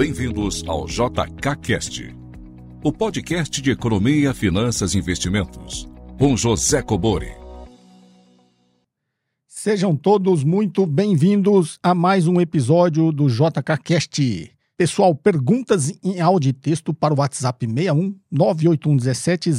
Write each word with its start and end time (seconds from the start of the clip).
Bem-vindos 0.00 0.64
ao 0.66 0.86
JKCast, 0.86 2.16
o 2.82 2.90
podcast 2.90 3.60
de 3.60 3.70
economia, 3.70 4.32
finanças 4.32 4.94
e 4.94 4.98
investimentos, 4.98 5.86
com 6.18 6.34
José 6.38 6.80
Cobori. 6.80 7.32
Sejam 9.46 9.94
todos 9.94 10.42
muito 10.42 10.86
bem-vindos 10.86 11.78
a 11.82 11.94
mais 11.94 12.26
um 12.26 12.40
episódio 12.40 13.12
do 13.12 13.28
JKCast. 13.28 14.50
Pessoal, 14.74 15.14
perguntas 15.14 15.92
em 16.02 16.18
áudio 16.18 16.48
e 16.48 16.54
texto 16.54 16.94
para 16.94 17.12
o 17.12 17.18
WhatsApp 17.18 17.66
61 17.66 18.18
981 18.30 18.96
17 18.96 19.50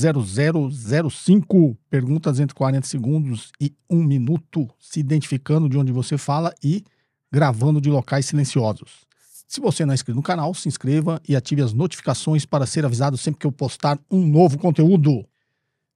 0005. 1.11 1.77
Perguntas 1.87 2.39
entre 2.39 2.55
40 2.55 2.87
segundos 2.87 3.51
e 3.61 3.75
1 3.87 4.03
minuto, 4.03 4.67
se 4.79 5.01
identificando 5.01 5.69
de 5.69 5.77
onde 5.77 5.91
você 5.91 6.17
fala 6.17 6.51
e 6.63 6.83
gravando 7.31 7.79
de 7.79 7.91
locais 7.91 8.25
silenciosos. 8.25 9.10
Se 9.51 9.59
você 9.59 9.85
não 9.85 9.91
é 9.91 9.95
inscrito 9.95 10.15
no 10.15 10.23
canal, 10.23 10.53
se 10.53 10.69
inscreva 10.69 11.21
e 11.27 11.35
ative 11.35 11.61
as 11.61 11.73
notificações 11.73 12.45
para 12.45 12.65
ser 12.65 12.85
avisado 12.85 13.17
sempre 13.17 13.41
que 13.41 13.45
eu 13.45 13.51
postar 13.51 13.99
um 14.09 14.25
novo 14.25 14.57
conteúdo. 14.57 15.27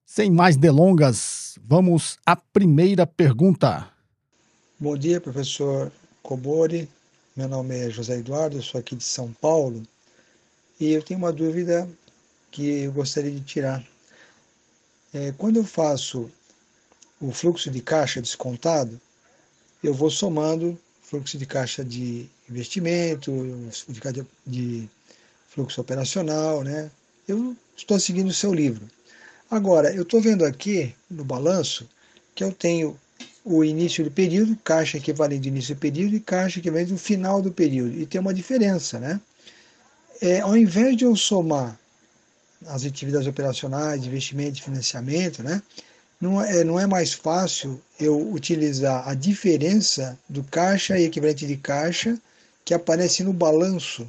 Sem 0.05 0.29
mais 0.29 0.57
delongas, 0.57 1.57
vamos 1.63 2.17
à 2.25 2.35
primeira 2.35 3.07
pergunta. 3.07 3.89
Bom 4.77 4.97
dia, 4.97 5.21
professor 5.21 5.89
Cobori. 6.21 6.89
Meu 7.33 7.47
nome 7.47 7.77
é 7.77 7.89
José 7.89 8.17
Eduardo, 8.17 8.61
sou 8.61 8.77
aqui 8.77 8.93
de 8.93 9.05
São 9.05 9.31
Paulo 9.31 9.83
e 10.77 10.91
eu 10.91 11.01
tenho 11.01 11.17
uma 11.17 11.31
dúvida 11.31 11.87
que 12.51 12.81
eu 12.81 12.91
gostaria 12.91 13.31
de 13.31 13.39
tirar. 13.39 13.81
É, 15.13 15.31
quando 15.37 15.55
eu 15.55 15.63
faço 15.63 16.29
o 17.21 17.31
fluxo 17.31 17.71
de 17.71 17.79
caixa 17.79 18.21
descontado, 18.21 18.99
eu 19.81 19.93
vou 19.93 20.11
somando 20.11 20.77
fluxo 21.07 21.37
de 21.37 21.45
caixa 21.45 21.83
de 21.83 22.27
investimento, 22.49 23.31
de, 23.87 24.25
de 24.45 24.89
fluxo 25.49 25.79
operacional, 25.79 26.63
né? 26.63 26.89
Eu 27.27 27.55
estou 27.77 27.99
seguindo 27.99 28.29
o 28.29 28.33
seu 28.33 28.53
livro. 28.53 28.89
Agora, 29.49 29.93
eu 29.93 30.03
estou 30.03 30.19
vendo 30.19 30.43
aqui 30.43 30.93
no 31.09 31.23
balanço 31.23 31.87
que 32.33 32.43
eu 32.43 32.51
tenho 32.51 32.97
o 33.43 33.63
início 33.63 34.03
do 34.03 34.11
período, 34.11 34.55
caixa 34.63 34.97
equivalente 34.97 35.43
do 35.43 35.47
início 35.49 35.75
do 35.75 35.79
período 35.79 36.15
e 36.15 36.19
caixa 36.19 36.59
equivalente 36.59 36.91
do 36.91 36.97
final 36.97 37.41
do 37.41 37.51
período. 37.51 37.93
E 37.99 38.05
tem 38.05 38.19
uma 38.19 38.33
diferença, 38.33 38.99
né? 38.99 39.21
É, 40.19 40.39
ao 40.39 40.57
invés 40.57 40.97
de 40.97 41.05
eu 41.05 41.15
somar 41.15 41.79
as 42.65 42.83
atividades 42.83 43.27
operacionais, 43.27 44.01
de 44.01 44.07
investimento, 44.07 44.53
de 44.53 44.63
financiamento, 44.63 45.43
né? 45.43 45.61
Não 46.25 46.41
é, 46.41 46.63
não 46.63 46.79
é 46.79 46.87
mais 46.87 47.13
fácil 47.13 47.81
eu 47.99 48.31
utilizar 48.31 49.07
a 49.07 49.13
diferença 49.13 50.17
do 50.27 50.43
caixa 50.43 50.97
e 50.97 51.05
equivalente 51.05 51.45
de 51.45 51.55
caixa 51.55 52.17
que 52.63 52.73
aparece 52.73 53.23
no 53.23 53.31
balanço. 53.31 54.07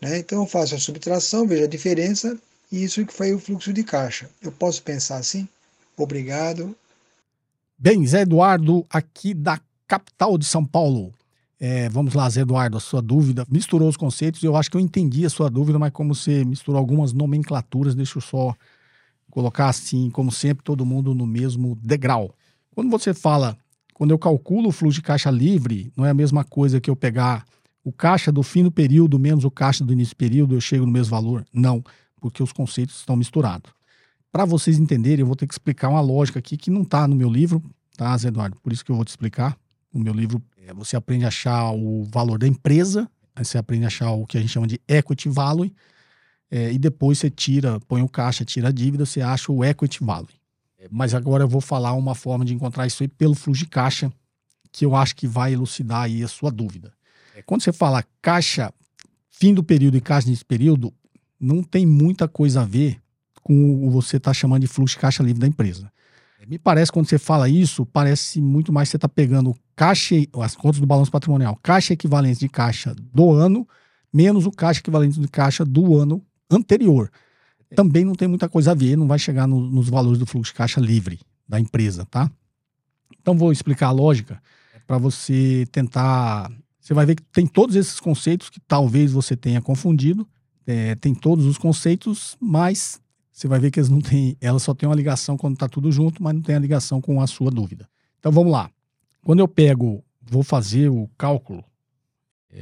Né? 0.00 0.18
Então 0.18 0.40
eu 0.40 0.46
faço 0.46 0.74
a 0.74 0.78
subtração, 0.78 1.46
vejo 1.46 1.64
a 1.64 1.68
diferença 1.68 2.38
e 2.70 2.84
isso 2.84 3.04
que 3.04 3.12
foi 3.12 3.32
o 3.34 3.38
fluxo 3.38 3.72
de 3.72 3.82
caixa. 3.82 4.30
Eu 4.40 4.52
posso 4.52 4.82
pensar 4.82 5.16
assim? 5.16 5.48
Obrigado, 5.96 6.74
Bem, 7.82 8.06
Zé 8.06 8.20
Eduardo, 8.20 8.86
aqui 8.88 9.34
da 9.34 9.60
capital 9.88 10.38
de 10.38 10.44
São 10.44 10.64
Paulo. 10.64 11.12
É, 11.58 11.88
vamos 11.88 12.14
lá, 12.14 12.30
Zé 12.30 12.42
Eduardo, 12.42 12.76
a 12.76 12.80
sua 12.80 13.02
dúvida. 13.02 13.44
Misturou 13.50 13.88
os 13.88 13.96
conceitos, 13.96 14.40
eu 14.44 14.54
acho 14.54 14.70
que 14.70 14.76
eu 14.76 14.80
entendi 14.80 15.26
a 15.26 15.28
sua 15.28 15.50
dúvida, 15.50 15.80
mas 15.80 15.90
como 15.90 16.14
você 16.14 16.44
misturou 16.44 16.78
algumas 16.78 17.12
nomenclaturas, 17.12 17.96
deixa 17.96 18.18
eu 18.18 18.22
só 18.22 18.54
colocar 19.32 19.70
assim, 19.70 20.10
como 20.10 20.30
sempre, 20.30 20.62
todo 20.62 20.84
mundo 20.84 21.14
no 21.14 21.26
mesmo 21.26 21.74
degrau. 21.82 22.34
Quando 22.74 22.90
você 22.90 23.14
fala, 23.14 23.56
quando 23.94 24.10
eu 24.10 24.18
calculo 24.18 24.68
o 24.68 24.72
fluxo 24.72 24.96
de 24.96 25.02
caixa 25.02 25.30
livre, 25.30 25.90
não 25.96 26.04
é 26.04 26.10
a 26.10 26.14
mesma 26.14 26.44
coisa 26.44 26.78
que 26.78 26.90
eu 26.90 26.94
pegar 26.94 27.46
o 27.82 27.90
caixa 27.90 28.30
do 28.30 28.42
fim 28.42 28.62
do 28.62 28.70
período 28.70 29.18
menos 29.18 29.42
o 29.44 29.50
caixa 29.50 29.82
do 29.82 29.92
início 29.92 30.14
do 30.14 30.18
período, 30.18 30.54
eu 30.54 30.60
chego 30.60 30.84
no 30.84 30.92
mesmo 30.92 31.10
valor? 31.10 31.46
Não, 31.50 31.82
porque 32.20 32.42
os 32.42 32.52
conceitos 32.52 32.98
estão 32.98 33.16
misturados. 33.16 33.72
Para 34.30 34.44
vocês 34.44 34.78
entenderem, 34.78 35.20
eu 35.20 35.26
vou 35.26 35.34
ter 35.34 35.46
que 35.46 35.54
explicar 35.54 35.88
uma 35.88 36.00
lógica 36.02 36.38
aqui 36.38 36.58
que 36.58 36.70
não 36.70 36.82
está 36.82 37.08
no 37.08 37.16
meu 37.16 37.30
livro, 37.30 37.62
tá, 37.96 38.14
Zé 38.18 38.28
Eduardo? 38.28 38.60
Por 38.62 38.70
isso 38.70 38.84
que 38.84 38.92
eu 38.92 38.96
vou 38.96 39.04
te 39.04 39.08
explicar. 39.08 39.56
O 39.94 39.98
meu 39.98 40.12
livro, 40.12 40.42
é, 40.66 40.74
você 40.74 40.94
aprende 40.94 41.24
a 41.24 41.28
achar 41.28 41.72
o 41.72 42.04
valor 42.04 42.38
da 42.38 42.46
empresa, 42.46 43.10
aí 43.34 43.46
você 43.46 43.56
aprende 43.56 43.84
a 43.84 43.86
achar 43.86 44.10
o 44.10 44.26
que 44.26 44.36
a 44.36 44.40
gente 44.42 44.50
chama 44.50 44.66
de 44.66 44.78
equity 44.86 45.30
value, 45.30 45.72
é, 46.54 46.70
e 46.70 46.78
depois 46.78 47.18
você 47.18 47.30
tira, 47.30 47.80
põe 47.88 48.02
o 48.02 48.08
caixa, 48.08 48.44
tira 48.44 48.68
a 48.68 48.70
dívida, 48.70 49.06
você 49.06 49.22
acha 49.22 49.50
o 49.50 49.64
equity 49.64 50.04
value. 50.04 50.28
É, 50.78 50.86
mas 50.90 51.14
agora 51.14 51.44
eu 51.44 51.48
vou 51.48 51.62
falar 51.62 51.94
uma 51.94 52.14
forma 52.14 52.44
de 52.44 52.52
encontrar 52.52 52.86
isso 52.86 53.02
aí 53.02 53.08
pelo 53.08 53.34
fluxo 53.34 53.64
de 53.64 53.70
caixa, 53.70 54.12
que 54.70 54.84
eu 54.84 54.94
acho 54.94 55.16
que 55.16 55.26
vai 55.26 55.54
elucidar 55.54 56.02
aí 56.02 56.22
a 56.22 56.28
sua 56.28 56.50
dúvida. 56.50 56.92
É, 57.34 57.40
quando 57.40 57.62
você 57.62 57.72
fala 57.72 58.04
caixa 58.20 58.70
fim 59.30 59.54
do 59.54 59.64
período 59.64 59.96
e 59.96 60.00
caixa 60.02 60.28
nesse 60.28 60.44
período, 60.44 60.92
não 61.40 61.62
tem 61.62 61.86
muita 61.86 62.28
coisa 62.28 62.60
a 62.60 62.64
ver 62.66 63.00
com 63.42 63.86
o 63.86 63.90
você 63.90 64.18
está 64.18 64.34
chamando 64.34 64.60
de 64.60 64.66
fluxo 64.66 64.96
de 64.96 65.00
caixa 65.00 65.22
livre 65.22 65.40
da 65.40 65.46
empresa. 65.46 65.90
Me 66.46 66.58
parece, 66.58 66.92
quando 66.92 67.08
você 67.08 67.18
fala 67.18 67.48
isso, 67.48 67.86
parece 67.86 68.42
muito 68.42 68.70
mais 68.72 68.88
que 68.88 68.90
você 68.90 68.96
está 68.98 69.08
pegando 69.08 69.56
caixa, 69.74 70.16
as 70.38 70.54
contas 70.54 70.80
do 70.80 70.86
balanço 70.86 71.10
patrimonial, 71.10 71.58
caixa 71.62 71.94
equivalente 71.94 72.40
de 72.40 72.48
caixa 72.48 72.94
do 72.94 73.30
ano, 73.30 73.66
menos 74.12 74.44
o 74.44 74.50
caixa 74.50 74.80
equivalente 74.80 75.18
de 75.18 75.28
caixa 75.28 75.64
do 75.64 75.96
ano 75.96 76.22
anterior. 76.52 77.10
Também 77.74 78.04
não 78.04 78.14
tem 78.14 78.28
muita 78.28 78.48
coisa 78.48 78.72
a 78.72 78.74
ver, 78.74 78.96
não 78.96 79.06
vai 79.06 79.18
chegar 79.18 79.46
no, 79.46 79.60
nos 79.60 79.88
valores 79.88 80.18
do 80.18 80.26
fluxo 80.26 80.52
de 80.52 80.56
caixa 80.56 80.80
livre 80.80 81.20
da 81.48 81.58
empresa, 81.58 82.04
tá? 82.06 82.30
Então 83.20 83.36
vou 83.36 83.52
explicar 83.52 83.88
a 83.88 83.92
lógica 83.92 84.42
para 84.86 84.98
você 84.98 85.66
tentar. 85.70 86.50
Você 86.80 86.92
vai 86.92 87.06
ver 87.06 87.14
que 87.14 87.22
tem 87.32 87.46
todos 87.46 87.76
esses 87.76 88.00
conceitos 88.00 88.50
que 88.50 88.60
talvez 88.60 89.12
você 89.12 89.36
tenha 89.36 89.62
confundido. 89.62 90.28
É, 90.66 90.94
tem 90.96 91.14
todos 91.14 91.44
os 91.46 91.58
conceitos, 91.58 92.36
mas 92.40 93.00
você 93.32 93.48
vai 93.48 93.58
ver 93.58 93.70
que 93.70 93.80
elas 93.80 93.88
não 93.88 94.00
têm, 94.00 94.36
elas 94.40 94.62
só 94.62 94.74
têm 94.74 94.88
uma 94.88 94.94
ligação 94.94 95.36
quando 95.36 95.54
está 95.54 95.68
tudo 95.68 95.90
junto, 95.90 96.22
mas 96.22 96.34
não 96.34 96.42
tem 96.42 96.54
a 96.54 96.58
ligação 96.58 97.00
com 97.00 97.20
a 97.20 97.26
sua 97.26 97.50
dúvida. 97.50 97.88
Então 98.18 98.30
vamos 98.30 98.52
lá. 98.52 98.70
Quando 99.24 99.40
eu 99.40 99.48
pego, 99.48 100.04
vou 100.20 100.42
fazer 100.42 100.88
o 100.88 101.08
cálculo 101.16 101.64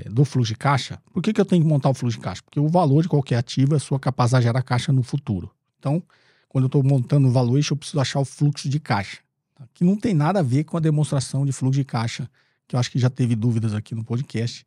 do 0.08 0.24
fluxo 0.24 0.52
de 0.52 0.56
caixa, 0.56 1.00
por 1.12 1.22
que, 1.22 1.32
que 1.32 1.40
eu 1.40 1.44
tenho 1.44 1.62
que 1.62 1.68
montar 1.68 1.90
o 1.90 1.94
fluxo 1.94 2.18
de 2.18 2.22
caixa? 2.22 2.42
Porque 2.42 2.60
o 2.60 2.68
valor 2.68 3.02
de 3.02 3.08
qualquer 3.08 3.36
ativo 3.36 3.74
é 3.74 3.78
sua 3.78 3.98
capacidade 3.98 4.42
de 4.42 4.48
gerar 4.48 4.62
caixa 4.62 4.92
no 4.92 5.02
futuro. 5.02 5.50
Então, 5.78 6.02
quando 6.48 6.64
eu 6.64 6.66
estou 6.66 6.82
montando 6.82 7.28
o 7.28 7.30
valor, 7.30 7.58
eu 7.58 7.76
preciso 7.76 8.00
achar 8.00 8.20
o 8.20 8.24
fluxo 8.24 8.68
de 8.68 8.78
caixa, 8.78 9.18
tá? 9.54 9.66
que 9.74 9.84
não 9.84 9.96
tem 9.96 10.14
nada 10.14 10.40
a 10.40 10.42
ver 10.42 10.64
com 10.64 10.76
a 10.76 10.80
demonstração 10.80 11.44
de 11.44 11.52
fluxo 11.52 11.78
de 11.78 11.84
caixa, 11.84 12.28
que 12.68 12.76
eu 12.76 12.80
acho 12.80 12.90
que 12.90 12.98
já 12.98 13.10
teve 13.10 13.34
dúvidas 13.34 13.74
aqui 13.74 13.94
no 13.94 14.04
podcast. 14.04 14.64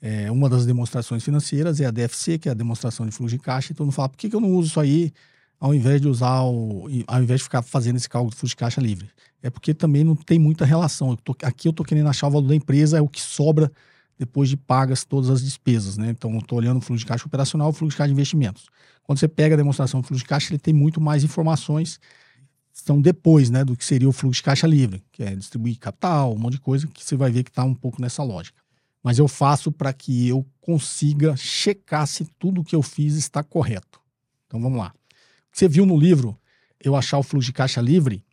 É, 0.00 0.30
uma 0.30 0.48
das 0.48 0.64
demonstrações 0.64 1.22
financeiras 1.22 1.80
é 1.80 1.86
a 1.86 1.90
DFC, 1.90 2.38
que 2.38 2.48
é 2.48 2.52
a 2.52 2.54
demonstração 2.54 3.04
de 3.06 3.12
fluxo 3.12 3.36
de 3.36 3.42
caixa. 3.42 3.72
Então, 3.72 3.84
não 3.84 3.92
fala, 3.92 4.08
por 4.08 4.16
que, 4.16 4.30
que 4.30 4.36
eu 4.36 4.40
não 4.40 4.50
uso 4.50 4.68
isso 4.68 4.80
aí? 4.80 5.12
ao 5.60 5.74
invés 5.74 6.00
de 6.00 6.08
usar 6.08 6.42
o. 6.42 6.88
ao 7.06 7.22
invés 7.22 7.40
de 7.40 7.44
ficar 7.44 7.60
fazendo 7.60 7.96
esse 7.96 8.08
cálculo 8.08 8.30
de 8.30 8.36
fluxo 8.38 8.52
de 8.52 8.56
caixa 8.56 8.80
livre. 8.80 9.10
É 9.42 9.50
porque 9.50 9.74
também 9.74 10.02
não 10.02 10.16
tem 10.16 10.38
muita 10.38 10.64
relação. 10.64 11.10
Eu 11.10 11.16
tô, 11.18 11.36
aqui 11.42 11.68
eu 11.68 11.70
estou 11.70 11.84
querendo 11.84 12.08
achar 12.08 12.28
o 12.28 12.30
valor 12.30 12.48
da 12.48 12.54
empresa, 12.54 12.96
é 12.96 13.00
o 13.00 13.08
que 13.08 13.20
sobra 13.20 13.70
depois 14.20 14.48
de 14.48 14.56
pagas 14.56 15.04
todas 15.04 15.30
as 15.30 15.42
despesas, 15.42 15.96
né? 15.96 16.10
Então, 16.10 16.36
estou 16.38 16.58
olhando 16.58 16.76
o 16.76 16.80
fluxo 16.80 17.04
de 17.04 17.06
caixa 17.06 17.26
operacional 17.26 17.70
o 17.70 17.72
fluxo 17.72 17.94
de 17.94 17.96
caixa 17.96 18.08
de 18.08 18.12
investimentos. 18.12 18.66
Quando 19.02 19.18
você 19.18 19.26
pega 19.26 19.54
a 19.54 19.56
demonstração 19.56 20.00
do 20.00 20.06
fluxo 20.06 20.22
de 20.22 20.28
caixa, 20.28 20.52
ele 20.52 20.58
tem 20.58 20.72
muito 20.72 21.00
mais 21.00 21.24
informações, 21.24 21.98
são 22.72 23.00
depois, 23.00 23.50
né, 23.50 23.64
do 23.64 23.76
que 23.76 23.84
seria 23.84 24.08
o 24.08 24.12
fluxo 24.12 24.38
de 24.38 24.44
caixa 24.44 24.66
livre, 24.66 25.02
que 25.10 25.22
é 25.22 25.34
distribuir 25.34 25.78
capital, 25.78 26.34
um 26.34 26.38
monte 26.38 26.54
de 26.54 26.60
coisa, 26.60 26.86
que 26.86 27.04
você 27.04 27.16
vai 27.16 27.30
ver 27.30 27.42
que 27.42 27.50
está 27.50 27.64
um 27.64 27.74
pouco 27.74 28.00
nessa 28.00 28.22
lógica. 28.22 28.60
Mas 29.02 29.18
eu 29.18 29.26
faço 29.26 29.72
para 29.72 29.92
que 29.92 30.28
eu 30.28 30.46
consiga 30.60 31.34
checar 31.34 32.06
se 32.06 32.26
tudo 32.38 32.62
que 32.62 32.76
eu 32.76 32.82
fiz 32.82 33.14
está 33.14 33.42
correto. 33.42 33.98
Então, 34.46 34.60
vamos 34.60 34.78
lá 34.78 34.92
você 35.52 35.68
viu 35.68 35.84
no 35.84 35.98
livro 35.98 36.38
eu 36.82 36.96
achar 36.96 37.18
o 37.18 37.22
fluxo 37.22 37.46
de 37.46 37.52
caixa 37.52 37.80
livre, 37.80 38.24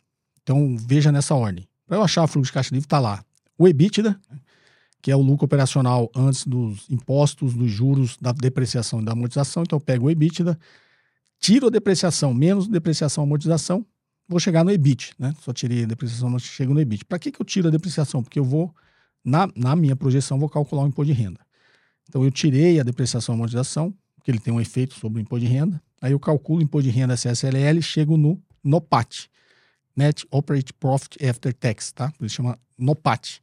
então 0.42 0.76
veja 0.78 1.12
nessa 1.12 1.34
ordem. 1.34 1.68
Para 1.86 1.98
eu 1.98 2.02
achar 2.02 2.24
o 2.24 2.26
fluxo 2.26 2.50
de 2.50 2.54
caixa 2.54 2.74
livre, 2.74 2.86
está 2.86 2.98
lá 2.98 3.22
o 3.58 3.66
EBITDA, 3.66 4.18
que 5.00 5.10
é 5.10 5.16
o 5.16 5.20
lucro 5.20 5.44
operacional 5.44 6.10
antes 6.14 6.46
dos 6.46 6.88
impostos, 6.90 7.54
dos 7.54 7.70
juros, 7.70 8.16
da 8.20 8.32
depreciação 8.32 9.00
e 9.00 9.04
da 9.04 9.12
amortização. 9.12 9.62
Então 9.62 9.76
eu 9.76 9.80
pego 9.80 10.06
o 10.06 10.10
EBITDA, 10.10 10.58
tiro 11.38 11.68
a 11.68 11.70
depreciação, 11.70 12.34
menos 12.34 12.66
depreciação 12.66 13.24
e 13.24 13.26
amortização, 13.26 13.86
vou 14.28 14.38
chegar 14.38 14.64
no 14.64 14.70
EBIT, 14.70 15.14
né? 15.18 15.34
Só 15.40 15.52
tirei 15.52 15.84
a 15.84 15.86
depreciação, 15.86 16.28
mas 16.28 16.42
chego 16.42 16.74
no 16.74 16.80
EBIT. 16.80 17.04
Para 17.04 17.18
que, 17.18 17.30
que 17.30 17.40
eu 17.40 17.46
tiro 17.46 17.68
a 17.68 17.70
depreciação? 17.70 18.22
Porque 18.22 18.38
eu 18.38 18.44
vou, 18.44 18.74
na, 19.24 19.48
na 19.56 19.74
minha 19.74 19.96
projeção, 19.96 20.38
vou 20.38 20.48
calcular 20.48 20.82
o 20.82 20.86
imposto 20.86 21.12
de 21.12 21.18
renda. 21.18 21.40
Então 22.08 22.24
eu 22.24 22.30
tirei 22.30 22.80
a 22.80 22.82
depreciação 22.82 23.34
e 23.34 23.36
amortização, 23.36 23.94
porque 24.16 24.30
ele 24.30 24.40
tem 24.40 24.52
um 24.52 24.60
efeito 24.60 24.94
sobre 24.94 25.20
o 25.20 25.22
imposto 25.22 25.46
de 25.46 25.52
renda. 25.52 25.80
Aí 26.00 26.12
eu 26.12 26.20
calculo 26.20 26.60
o 26.60 26.62
imposto 26.62 26.90
de 26.90 26.96
renda 26.96 27.14
CSLL 27.14 27.80
chego 27.82 28.16
no 28.16 28.40
NOPAT, 28.62 29.30
Net 29.96 30.26
Operating 30.30 30.74
Profit 30.78 31.24
After 31.24 31.52
Tax, 31.52 31.92
tá? 31.92 32.12
Ele 32.20 32.28
chama 32.28 32.58
NOPAT. 32.76 33.40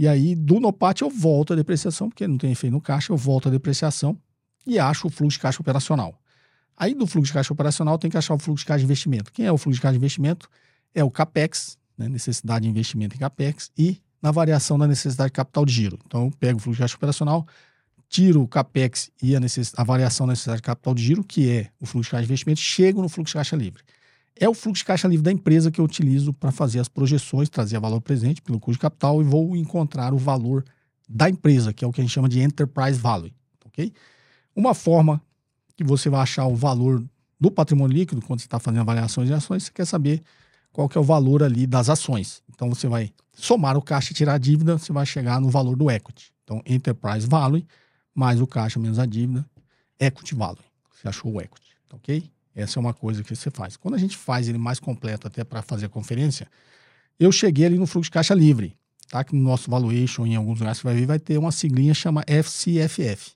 E 0.00 0.08
aí, 0.08 0.34
do 0.34 0.58
NOPAT, 0.58 1.02
eu 1.02 1.10
volto 1.10 1.52
a 1.52 1.56
depreciação, 1.56 2.08
porque 2.08 2.26
não 2.26 2.38
tem 2.38 2.50
efeito 2.50 2.72
no 2.72 2.80
caixa, 2.80 3.12
eu 3.12 3.18
volto 3.18 3.48
a 3.48 3.50
depreciação 3.50 4.18
e 4.66 4.78
acho 4.78 5.08
o 5.08 5.10
fluxo 5.10 5.36
de 5.36 5.42
caixa 5.42 5.60
operacional. 5.60 6.18
Aí, 6.74 6.94
do 6.94 7.06
fluxo 7.06 7.26
de 7.26 7.34
caixa 7.34 7.52
operacional, 7.52 7.98
tem 7.98 8.10
que 8.10 8.16
achar 8.16 8.32
o 8.32 8.38
fluxo 8.38 8.62
de 8.62 8.66
caixa 8.66 8.78
de 8.78 8.86
investimento. 8.86 9.30
Quem 9.30 9.44
é 9.44 9.52
o 9.52 9.58
fluxo 9.58 9.76
de 9.76 9.82
caixa 9.82 9.92
de 9.92 9.98
investimento? 9.98 10.48
É 10.94 11.04
o 11.04 11.10
CAPEX, 11.10 11.76
né? 11.98 12.08
necessidade 12.08 12.62
de 12.62 12.70
investimento 12.70 13.14
em 13.14 13.18
CAPEX, 13.18 13.70
e 13.76 14.00
na 14.22 14.30
variação 14.30 14.78
da 14.78 14.86
necessidade 14.86 15.28
de 15.28 15.34
capital 15.34 15.66
de 15.66 15.72
giro. 15.74 15.98
Então, 16.06 16.24
eu 16.24 16.30
pego 16.30 16.58
o 16.58 16.62
fluxo 16.62 16.78
de 16.78 16.82
caixa 16.82 16.96
operacional, 16.96 17.46
tiro 18.08 18.40
o 18.40 18.48
CAPEX 18.48 19.10
e 19.22 19.36
a, 19.36 19.40
necess... 19.40 19.74
a 19.76 19.84
variação 19.84 20.26
necessária 20.26 20.56
de 20.56 20.62
capital 20.62 20.94
de 20.94 21.02
giro, 21.02 21.22
que 21.22 21.50
é 21.50 21.68
o 21.78 21.84
fluxo 21.84 22.06
de 22.06 22.12
caixa 22.12 22.22
de 22.22 22.32
investimento, 22.32 22.60
chego 22.62 23.02
no 23.02 23.08
fluxo 23.10 23.32
de 23.32 23.34
caixa 23.34 23.54
livre. 23.54 23.82
É 24.36 24.48
o 24.48 24.54
fluxo 24.54 24.80
de 24.80 24.86
caixa 24.86 25.06
livre 25.06 25.22
da 25.22 25.32
empresa 25.32 25.70
que 25.70 25.80
eu 25.80 25.84
utilizo 25.84 26.32
para 26.32 26.50
fazer 26.50 26.80
as 26.80 26.88
projeções, 26.88 27.48
trazer 27.48 27.78
valor 27.78 28.00
presente 28.00 28.40
pelo 28.40 28.58
custo 28.58 28.78
de 28.78 28.80
capital 28.80 29.20
e 29.20 29.24
vou 29.24 29.56
encontrar 29.56 30.14
o 30.14 30.18
valor 30.18 30.64
da 31.08 31.28
empresa, 31.28 31.72
que 31.72 31.84
é 31.84 31.88
o 31.88 31.92
que 31.92 32.00
a 32.00 32.04
gente 32.04 32.12
chama 32.12 32.28
de 32.28 32.40
enterprise 32.40 32.98
value, 32.98 33.32
ok? 33.66 33.92
Uma 34.54 34.74
forma 34.74 35.20
que 35.76 35.84
você 35.84 36.08
vai 36.08 36.20
achar 36.20 36.46
o 36.46 36.54
valor 36.54 37.04
do 37.38 37.50
patrimônio 37.50 37.96
líquido 37.96 38.22
quando 38.22 38.40
você 38.40 38.46
está 38.46 38.58
fazendo 38.58 38.80
avaliações 38.80 39.26
de 39.26 39.34
ações, 39.34 39.64
você 39.64 39.72
quer 39.72 39.86
saber 39.86 40.22
qual 40.72 40.88
que 40.88 40.96
é 40.96 41.00
o 41.00 41.04
valor 41.04 41.42
ali 41.42 41.66
das 41.66 41.88
ações. 41.88 42.42
Então 42.48 42.68
você 42.68 42.86
vai 42.86 43.12
somar 43.34 43.76
o 43.76 43.82
caixa 43.82 44.12
e 44.12 44.14
tirar 44.14 44.34
a 44.34 44.38
dívida, 44.38 44.78
você 44.78 44.92
vai 44.92 45.04
chegar 45.06 45.40
no 45.40 45.48
valor 45.48 45.76
do 45.76 45.90
equity. 45.90 46.32
Então 46.44 46.62
enterprise 46.66 47.26
value 47.26 47.66
mais 48.14 48.40
o 48.40 48.46
caixa 48.46 48.78
menos 48.78 48.98
a 48.98 49.06
dívida, 49.06 49.44
equity 49.98 50.34
value. 50.34 50.58
Você 50.94 51.08
achou 51.08 51.32
o 51.32 51.40
equity, 51.40 51.74
ok? 51.92 52.30
Essa 52.54 52.78
é 52.78 52.80
uma 52.80 52.94
coisa 52.94 53.22
que 53.22 53.34
você 53.34 53.50
faz. 53.50 53.76
Quando 53.76 53.94
a 53.94 53.98
gente 53.98 54.16
faz 54.16 54.48
ele 54.48 54.58
mais 54.58 54.80
completo 54.80 55.26
até 55.26 55.44
para 55.44 55.62
fazer 55.62 55.86
a 55.86 55.88
conferência, 55.88 56.48
eu 57.18 57.30
cheguei 57.30 57.66
ali 57.66 57.78
no 57.78 57.86
fluxo 57.86 58.08
de 58.08 58.12
caixa 58.12 58.34
livre, 58.34 58.76
tá? 59.08 59.22
Que 59.22 59.34
no 59.34 59.42
nosso 59.42 59.70
valuation, 59.70 60.26
em 60.26 60.36
alguns 60.36 60.58
lugares 60.58 60.78
você 60.78 60.84
vai 60.84 60.94
ver, 60.94 61.06
vai 61.06 61.18
ter 61.18 61.38
uma 61.38 61.52
siglinha 61.52 61.94
chama 61.94 62.24
FCFF, 62.26 63.32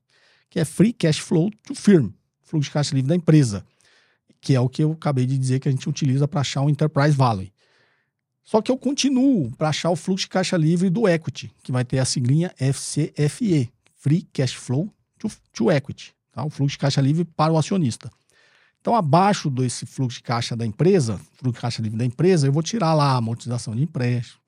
que 0.51 0.59
é 0.59 0.65
Free 0.65 0.93
Cash 0.93 1.19
Flow 1.19 1.51
to 1.65 1.75
Firm, 1.75 2.09
fluxo 2.43 2.69
de 2.69 2.73
caixa 2.73 2.95
livre 2.95 3.09
da 3.09 3.17
empresa, 3.17 3.65
que 4.41 4.55
é 4.55 4.61
o 4.61 4.69
que 4.69 4.83
eu 4.83 4.93
acabei 4.93 5.27
de 5.27 5.39
dizer 5.39 5.61
que 5.61 5.69
a 5.69 5.73
gente 5.73 5.89
utiliza 5.89 6.27
para 6.27 6.41
achar 6.41 6.63
o 6.63 6.71
Enterprise 6.71 7.17
Value. 7.17 7.53
Só 8.43 8.61
que 8.61 8.71
eu 8.71 8.77
continuo 8.77 9.51
para 9.53 9.71
achar 9.71 9.91
o 9.91 9.97
fluxo 9.97 10.27
de 10.27 10.29
caixa 10.29 10.57
livre 10.57 10.91
do 10.91 11.09
equity, 11.09 11.51
que 11.63 11.73
vai 11.73 11.85
ter 11.85 11.99
a 11.99 12.05
siglinha 12.05 12.53
FCFE, 12.59 13.71
Free 13.97 14.23
Cash 14.33 14.55
Flow 14.55 14.93
to, 15.19 15.31
to 15.53 15.73
Equity, 15.73 16.15
tá? 16.31 16.45
o 16.45 16.51
fluxo 16.51 16.73
de 16.73 16.79
caixa 16.79 17.01
livre 17.01 17.25
para 17.25 17.53
o 17.53 17.59
acionista. 17.59 18.11
Então, 18.85 18.95
abaixo 18.95 19.49
desse 19.49 19.87
fluxo 19.87 20.19
de 20.19 20.23
caixa 20.23 20.55
da 20.55 20.67
empresa, 20.67 21.19
fluxo 21.39 21.55
de 21.55 21.59
caixa 21.59 21.81
livre 21.81 21.97
da 21.97 22.05
empresa, 22.05 22.47
eu 22.47 22.53
vou 22.53 22.63
tirar 22.63 22.93
lá 22.93 23.13
a 23.13 23.17
amortização 23.17 23.75
de 23.75 23.83
empréstimo, 23.83 24.39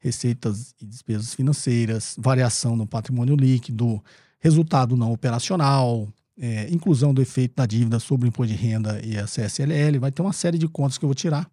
receitas 0.00 0.74
e 0.82 0.84
despesas 0.84 1.32
financeiras, 1.32 2.16
variação 2.18 2.74
no 2.74 2.88
patrimônio 2.88 3.36
líquido, 3.36 4.02
resultado 4.40 4.96
não 4.96 5.12
operacional, 5.12 6.08
é, 6.36 6.68
inclusão 6.72 7.14
do 7.14 7.22
efeito 7.22 7.54
da 7.54 7.66
dívida 7.66 8.00
sobre 8.00 8.26
o 8.26 8.28
imposto 8.28 8.52
de 8.52 8.60
renda 8.60 9.00
e 9.06 9.16
a 9.16 9.26
CSLL, 9.26 10.00
vai 10.00 10.10
ter 10.10 10.22
uma 10.22 10.32
série 10.32 10.58
de 10.58 10.66
contas 10.66 10.98
que 10.98 11.04
eu 11.04 11.08
vou 11.08 11.14
tirar 11.14 11.48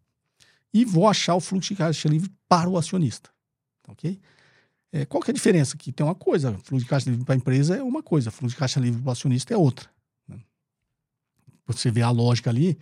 e 0.74 0.84
vou 0.84 1.08
achar 1.08 1.36
o 1.36 1.40
fluxo 1.40 1.70
de 1.70 1.76
caixa 1.76 2.10
livre 2.10 2.32
para 2.50 2.68
o 2.68 2.76
acionista, 2.76 3.30
ok? 3.88 4.20
É, 4.92 5.06
qual 5.06 5.22
que 5.22 5.30
é 5.30 5.32
a 5.32 5.36
diferença? 5.36 5.78
Que 5.78 5.92
tem 5.92 6.04
uma 6.04 6.16
coisa, 6.16 6.58
fluxo 6.64 6.86
de 6.86 6.90
caixa 6.90 7.08
livre 7.08 7.24
para 7.24 7.36
a 7.36 7.38
empresa 7.38 7.76
é 7.76 7.84
uma 7.84 8.02
coisa, 8.02 8.32
fluxo 8.32 8.56
de 8.56 8.60
caixa 8.60 8.80
livre 8.80 9.00
para 9.00 9.10
o 9.10 9.12
acionista 9.12 9.54
é 9.54 9.58
outra 9.58 9.94
você 11.74 11.92
vê 11.92 12.02
a 12.02 12.10
lógica 12.10 12.50
ali, 12.50 12.78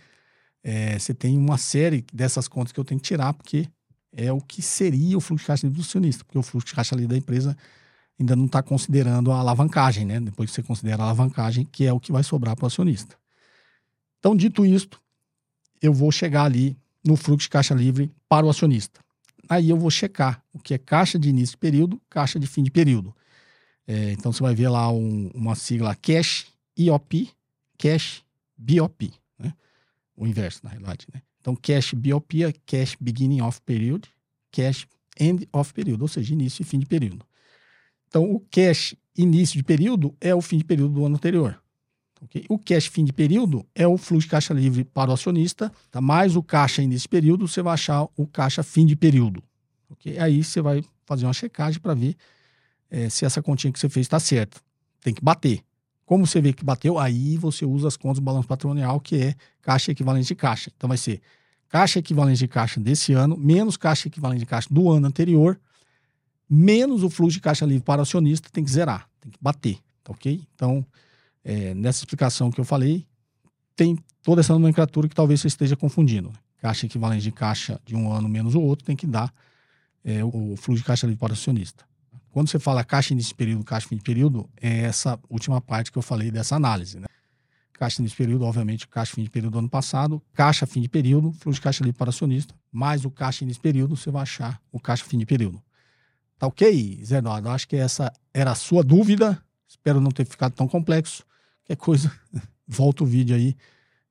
é, 0.62 0.98
você 0.98 1.12
tem 1.12 1.36
uma 1.36 1.58
série 1.58 2.04
dessas 2.12 2.48
contas 2.48 2.72
que 2.72 2.80
eu 2.80 2.84
tenho 2.84 3.00
que 3.00 3.06
tirar, 3.06 3.34
porque 3.34 3.68
é 4.12 4.32
o 4.32 4.40
que 4.40 4.62
seria 4.62 5.16
o 5.16 5.20
fluxo 5.20 5.42
de 5.42 5.46
caixa 5.46 5.66
livre 5.66 5.80
do 5.80 5.84
acionista, 5.84 6.24
porque 6.24 6.38
o 6.38 6.42
fluxo 6.42 6.68
de 6.68 6.74
caixa 6.74 6.94
livre 6.94 7.08
da 7.08 7.18
empresa 7.18 7.56
ainda 8.18 8.36
não 8.36 8.46
está 8.46 8.62
considerando 8.62 9.32
a 9.32 9.38
alavancagem, 9.38 10.04
né? 10.04 10.20
Depois 10.20 10.50
que 10.50 10.54
você 10.54 10.62
considera 10.62 11.02
a 11.02 11.06
alavancagem, 11.06 11.68
que 11.70 11.84
é 11.84 11.92
o 11.92 12.00
que 12.00 12.12
vai 12.12 12.22
sobrar 12.22 12.56
para 12.56 12.64
o 12.64 12.66
acionista. 12.66 13.16
Então, 14.18 14.34
dito 14.34 14.64
isto, 14.64 15.00
eu 15.82 15.92
vou 15.92 16.10
chegar 16.10 16.44
ali 16.44 16.76
no 17.04 17.16
fluxo 17.16 17.46
de 17.46 17.50
caixa 17.50 17.74
livre 17.74 18.10
para 18.28 18.46
o 18.46 18.50
acionista. 18.50 19.00
Aí 19.48 19.68
eu 19.68 19.76
vou 19.76 19.90
checar 19.90 20.42
o 20.52 20.58
que 20.58 20.72
é 20.72 20.78
caixa 20.78 21.18
de 21.18 21.28
início 21.28 21.54
de 21.54 21.58
período, 21.58 22.00
caixa 22.08 22.38
de 22.40 22.46
fim 22.46 22.62
de 22.62 22.70
período. 22.70 23.14
É, 23.86 24.12
então 24.12 24.32
você 24.32 24.42
vai 24.42 24.54
ver 24.54 24.68
lá 24.68 24.90
um, 24.90 25.30
uma 25.34 25.54
sigla 25.54 25.94
cash 25.94 26.46
IOP, 26.78 27.30
cash 27.76 28.23
BOP, 28.56 29.12
né? 29.38 29.52
O 30.16 30.26
inverso, 30.26 30.60
na 30.62 30.70
realidade, 30.70 31.06
né? 31.12 31.22
Então, 31.40 31.54
cash 31.54 31.92
BOP 31.92 32.42
é 32.42 32.52
cash 32.64 32.96
beginning 33.00 33.42
of 33.42 33.60
period, 33.62 34.08
cash 34.50 34.86
end 35.20 35.48
of 35.52 35.72
period, 35.74 36.00
ou 36.00 36.08
seja, 36.08 36.32
início 36.32 36.62
e 36.62 36.64
fim 36.64 36.78
de 36.78 36.86
período. 36.86 37.24
Então, 38.08 38.24
o 38.24 38.40
cash 38.40 38.94
início 39.16 39.56
de 39.56 39.62
período 39.62 40.16
é 40.20 40.34
o 40.34 40.40
fim 40.40 40.58
de 40.58 40.64
período 40.64 40.94
do 40.94 41.04
ano 41.04 41.16
anterior. 41.16 41.60
Okay? 42.22 42.44
O 42.48 42.58
cash 42.58 42.86
fim 42.86 43.04
de 43.04 43.12
período 43.12 43.66
é 43.74 43.86
o 43.86 43.98
fluxo 43.98 44.26
de 44.26 44.30
caixa 44.30 44.54
livre 44.54 44.84
para 44.84 45.10
o 45.10 45.14
acionista, 45.14 45.70
tá? 45.90 46.00
mais 46.00 46.36
o 46.36 46.42
caixa 46.42 46.82
início 46.82 47.02
de 47.02 47.08
período, 47.08 47.46
você 47.46 47.62
vai 47.62 47.74
achar 47.74 48.06
o 48.16 48.26
caixa 48.26 48.62
fim 48.62 48.86
de 48.86 48.96
período. 48.96 49.42
Okay? 49.90 50.18
Aí 50.18 50.42
você 50.42 50.60
vai 50.60 50.82
fazer 51.04 51.26
uma 51.26 51.32
checagem 51.32 51.80
para 51.80 51.94
ver 51.94 52.16
é, 52.90 53.08
se 53.08 53.24
essa 53.24 53.42
continha 53.42 53.72
que 53.72 53.78
você 53.78 53.88
fez 53.88 54.06
está 54.06 54.18
certa. 54.18 54.60
Tem 55.02 55.12
que 55.12 55.22
bater. 55.22 55.62
Como 56.04 56.26
você 56.26 56.40
vê 56.40 56.52
que 56.52 56.64
bateu, 56.64 56.98
aí 56.98 57.36
você 57.36 57.64
usa 57.64 57.88
as 57.88 57.96
contas 57.96 58.18
do 58.18 58.22
balanço 58.24 58.46
patrimonial, 58.46 59.00
que 59.00 59.16
é 59.16 59.34
caixa 59.62 59.90
equivalente 59.90 60.28
de 60.28 60.34
caixa. 60.34 60.70
Então 60.76 60.88
vai 60.88 60.98
ser 60.98 61.20
caixa 61.68 61.98
equivalente 61.98 62.38
de 62.38 62.48
caixa 62.48 62.78
desse 62.78 63.12
ano, 63.12 63.36
menos 63.36 63.76
caixa 63.76 64.08
equivalente 64.08 64.40
de 64.40 64.46
caixa 64.46 64.68
do 64.70 64.90
ano 64.90 65.06
anterior, 65.06 65.58
menos 66.48 67.02
o 67.02 67.10
fluxo 67.10 67.34
de 67.34 67.40
caixa 67.40 67.64
livre 67.64 67.82
para 67.82 68.00
o 68.00 68.02
acionista, 68.02 68.48
tem 68.52 68.62
que 68.62 68.70
zerar, 68.70 69.08
tem 69.20 69.30
que 69.30 69.38
bater, 69.40 69.78
tá 70.02 70.12
ok? 70.12 70.42
Então, 70.54 70.84
é, 71.42 71.74
nessa 71.74 72.00
explicação 72.02 72.50
que 72.50 72.60
eu 72.60 72.64
falei, 72.64 73.06
tem 73.74 73.98
toda 74.22 74.40
essa 74.40 74.52
nomenclatura 74.52 75.08
que 75.08 75.14
talvez 75.14 75.40
você 75.40 75.48
esteja 75.48 75.76
confundindo. 75.76 76.32
Caixa 76.58 76.86
equivalente 76.86 77.22
de 77.22 77.32
caixa 77.32 77.80
de 77.84 77.96
um 77.96 78.12
ano 78.12 78.28
menos 78.28 78.54
o 78.54 78.60
outro 78.60 78.84
tem 78.84 78.94
que 78.94 79.06
dar 79.06 79.32
é, 80.04 80.22
o 80.24 80.54
fluxo 80.56 80.82
de 80.82 80.84
caixa 80.84 81.06
livre 81.06 81.18
para 81.18 81.30
o 81.30 81.32
acionista. 81.32 81.84
Quando 82.34 82.48
você 82.48 82.58
fala 82.58 82.82
caixa 82.82 83.12
início 83.12 83.28
de 83.28 83.36
período, 83.36 83.62
caixa 83.62 83.86
fim 83.86 83.94
de 83.94 84.02
período, 84.02 84.50
é 84.60 84.80
essa 84.80 85.16
última 85.30 85.60
parte 85.60 85.92
que 85.92 85.96
eu 85.96 86.02
falei 86.02 86.32
dessa 86.32 86.56
análise, 86.56 86.98
né? 86.98 87.06
Caixa 87.74 88.02
início 88.02 88.16
de 88.16 88.24
período, 88.24 88.44
obviamente, 88.44 88.88
caixa 88.88 89.14
fim 89.14 89.22
de 89.22 89.30
período 89.30 89.52
do 89.52 89.58
ano 89.60 89.68
passado, 89.68 90.20
caixa 90.32 90.66
fim 90.66 90.80
de 90.80 90.88
período, 90.88 91.30
fluxo 91.34 91.60
de 91.60 91.62
caixa 91.62 91.84
livre 91.84 91.96
para 91.96 92.08
acionista, 92.10 92.52
mais 92.72 93.04
o 93.04 93.10
caixa 93.10 93.44
início 93.44 93.60
de 93.60 93.62
período, 93.62 93.96
você 93.96 94.10
vai 94.10 94.22
achar 94.22 94.60
o 94.72 94.80
caixa 94.80 95.04
fim 95.04 95.16
de 95.16 95.24
período. 95.24 95.62
Tá 96.36 96.48
ok, 96.48 97.04
Zé 97.04 97.18
Eduardo? 97.18 97.50
Acho 97.50 97.68
que 97.68 97.76
essa 97.76 98.12
era 98.32 98.50
a 98.50 98.56
sua 98.56 98.82
dúvida. 98.82 99.40
Espero 99.68 100.00
não 100.00 100.10
ter 100.10 100.24
ficado 100.24 100.54
tão 100.54 100.66
complexo. 100.66 101.24
Qualquer 101.60 101.76
coisa, 101.76 102.12
volta 102.66 103.04
o 103.04 103.06
vídeo 103.06 103.36
aí 103.36 103.56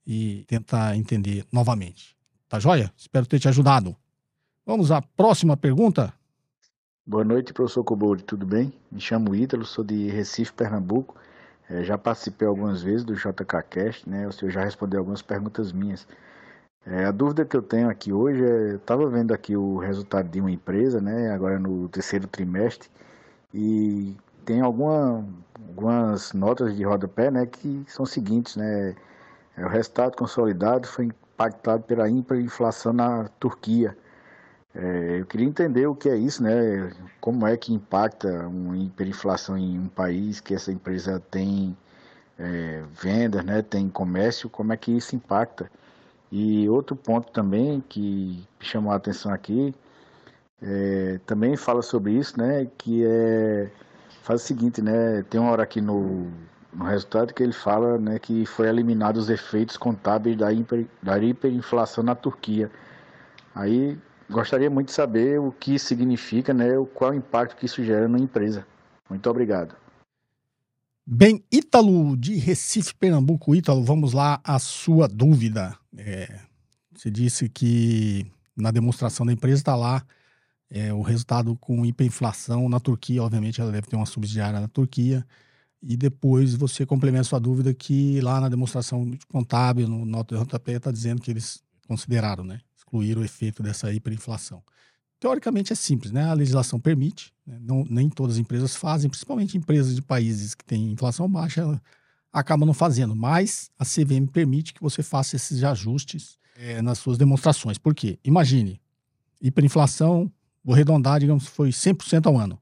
e 0.07 0.45
tenta 0.47 0.95
entender 0.95 1.45
novamente. 1.51 2.15
Tá 2.47 2.57
joia? 2.57 2.89
Espero 2.95 3.25
ter 3.25 3.39
te 3.39 3.49
ajudado. 3.49 3.93
Vamos 4.65 4.91
à 4.91 5.01
próxima 5.01 5.57
pergunta. 5.57 6.13
Boa 7.05 7.25
noite, 7.25 7.53
professor 7.53 7.83
Cobori, 7.83 8.23
tudo 8.23 8.45
bem? 8.45 8.71
Me 8.89 8.97
chamo 8.97 9.35
Ítalo, 9.35 9.65
sou 9.65 9.83
de 9.83 10.07
Recife, 10.07 10.53
Pernambuco. 10.53 11.15
É, 11.69 11.83
já 11.83 11.97
participei 11.97 12.47
algumas 12.47 12.81
vezes 12.81 13.03
do 13.03 13.13
JKCast, 13.13 14.09
né? 14.09 14.25
O 14.25 14.31
senhor 14.31 14.51
já 14.51 14.63
respondeu 14.63 14.99
algumas 15.01 15.21
perguntas 15.21 15.73
minhas. 15.73 16.07
É, 16.85 17.03
a 17.05 17.11
dúvida 17.11 17.43
que 17.43 17.57
eu 17.57 17.61
tenho 17.61 17.89
aqui 17.89 18.13
hoje 18.13 18.41
é, 18.45 18.75
estava 18.75 19.05
vendo 19.09 19.33
aqui 19.33 19.55
o 19.57 19.77
resultado 19.79 20.29
de 20.29 20.39
uma 20.39 20.49
empresa, 20.51 21.01
né? 21.01 21.31
Agora 21.31 21.59
no 21.59 21.89
terceiro 21.89 22.25
trimestre 22.25 22.89
e 23.53 24.15
tem 24.45 24.61
alguma, 24.61 25.27
algumas 25.67 26.31
notas 26.33 26.73
de 26.75 26.83
rodapé, 26.85 27.29
né? 27.29 27.45
Que 27.45 27.83
são 27.87 28.05
seguintes, 28.05 28.55
né? 28.55 28.95
É, 29.57 29.65
o 29.65 29.69
resultado 29.69 30.15
consolidado 30.15 30.87
foi 30.87 31.05
impactado 31.07 31.83
pela 31.83 32.09
hiperinflação 32.09 32.93
na 32.93 33.27
Turquia. 33.39 33.97
É, 34.75 35.19
eu 35.19 35.25
queria 35.25 35.45
entender 35.45 35.85
o 35.87 35.95
que 35.95 36.09
é 36.09 36.17
isso, 36.17 36.41
né? 36.41 36.91
Como 37.21 37.45
é 37.45 37.55
que 37.55 37.73
impacta 37.73 38.47
uma 38.47 38.77
hiperinflação 38.77 39.57
em 39.57 39.79
um 39.79 39.87
país 39.87 40.39
que 40.39 40.53
essa 40.55 40.71
empresa 40.71 41.19
tem 41.31 41.77
é, 42.39 42.83
vendas, 42.91 43.45
né? 43.45 43.61
Tem 43.61 43.87
comércio, 43.89 44.49
como 44.49 44.73
é 44.73 44.77
que 44.77 44.91
isso 44.91 45.15
impacta? 45.15 45.69
E 46.31 46.67
outro 46.69 46.95
ponto 46.95 47.31
também 47.31 47.83
que 47.87 48.47
chamou 48.59 48.91
a 48.91 48.95
atenção 48.95 49.31
aqui, 49.31 49.75
é, 50.61 51.19
também 51.25 51.55
fala 51.55 51.81
sobre 51.83 52.13
isso, 52.13 52.39
né? 52.39 52.67
Que 52.77 53.05
é 53.05 53.69
faz 54.23 54.41
o 54.41 54.45
seguinte, 54.45 54.81
né? 54.81 55.23
Tem 55.29 55.39
uma 55.39 55.51
hora 55.51 55.63
aqui 55.63 55.81
no, 55.81 56.31
no 56.73 56.85
resultado 56.85 57.33
que 57.33 57.43
ele 57.43 57.53
fala, 57.53 57.97
né? 57.99 58.17
Que 58.19 58.45
foi 58.45 58.67
eliminado 58.67 59.17
os 59.17 59.29
efeitos 59.29 59.77
contábeis 59.77 60.37
da, 60.37 60.51
hiper, 60.51 60.87
da 61.01 61.19
hiperinflação 61.19 62.03
na 62.03 62.15
Turquia. 62.15 62.71
Aí 63.53 63.99
Gostaria 64.29 64.69
muito 64.69 64.87
de 64.87 64.93
saber 64.93 65.39
o 65.39 65.51
que 65.51 65.77
significa, 65.77 66.53
né, 66.53 66.69
qual 66.93 67.11
o 67.11 67.15
impacto 67.15 67.55
que 67.55 67.65
isso 67.65 67.83
gera 67.83 68.07
na 68.07 68.17
empresa. 68.17 68.65
Muito 69.09 69.29
obrigado. 69.29 69.75
Bem, 71.05 71.43
Ítalo 71.51 72.15
de 72.15 72.35
Recife, 72.35 72.95
Pernambuco. 72.95 73.53
Ítalo, 73.53 73.83
vamos 73.83 74.13
lá 74.13 74.39
a 74.43 74.57
sua 74.57 75.07
dúvida. 75.07 75.77
É, 75.97 76.39
você 76.95 77.11
disse 77.11 77.49
que 77.49 78.25
na 78.55 78.71
demonstração 78.71 79.25
da 79.25 79.33
empresa 79.33 79.57
está 79.57 79.75
lá 79.75 80.01
é, 80.69 80.93
o 80.93 81.01
resultado 81.01 81.55
com 81.57 81.85
hiperinflação 81.85 82.69
na 82.69 82.79
Turquia. 82.79 83.21
Obviamente, 83.21 83.59
ela 83.59 83.71
deve 83.71 83.87
ter 83.87 83.97
uma 83.97 84.05
subsidiária 84.05 84.61
na 84.61 84.67
Turquia. 84.69 85.25
E 85.81 85.97
depois 85.97 86.55
você 86.55 86.85
complementa 86.85 87.25
sua 87.25 87.39
dúvida 87.39 87.73
que 87.73 88.21
lá 88.21 88.39
na 88.39 88.47
demonstração 88.47 89.11
contábil, 89.27 89.87
no 89.87 90.05
nota 90.05 90.37
de 90.37 90.43
JP, 90.45 90.71
está 90.71 90.91
dizendo 90.91 91.21
que 91.21 91.29
eles 91.29 91.61
consideraram, 91.85 92.45
né? 92.45 92.61
Excluir 92.93 93.17
o 93.17 93.23
efeito 93.23 93.63
dessa 93.63 93.91
hiperinflação. 93.91 94.61
teoricamente 95.19 95.73
é 95.73 95.75
simples, 95.75 96.11
né? 96.11 96.25
A 96.25 96.33
legislação 96.33 96.79
permite, 96.79 97.33
né? 97.47 97.57
não, 97.61 97.85
nem 97.89 98.09
todas 98.09 98.35
as 98.35 98.39
empresas 98.39 98.75
fazem, 98.75 99.09
principalmente 99.09 99.57
empresas 99.57 99.95
de 99.95 100.01
países 100.01 100.53
que 100.53 100.63
têm 100.63 100.91
inflação 100.91 101.29
baixa, 101.29 101.81
acabam 102.31 102.65
não 102.67 102.73
fazendo, 102.73 103.15
mas 103.15 103.71
a 103.79 103.85
CVM 103.85 104.27
permite 104.31 104.73
que 104.73 104.81
você 104.81 105.01
faça 105.01 105.35
esses 105.35 105.63
ajustes 105.63 106.37
é, 106.55 106.81
nas 106.81 106.97
suas 106.99 107.17
demonstrações. 107.17 107.77
Por 107.77 107.95
quê? 107.95 108.19
Imagine, 108.23 108.81
hiperinflação, 109.41 110.31
vou 110.63 110.73
arredondar, 110.73 111.19
digamos, 111.19 111.47
foi 111.47 111.69
100% 111.69 112.27
ao 112.27 112.37
ano. 112.37 112.59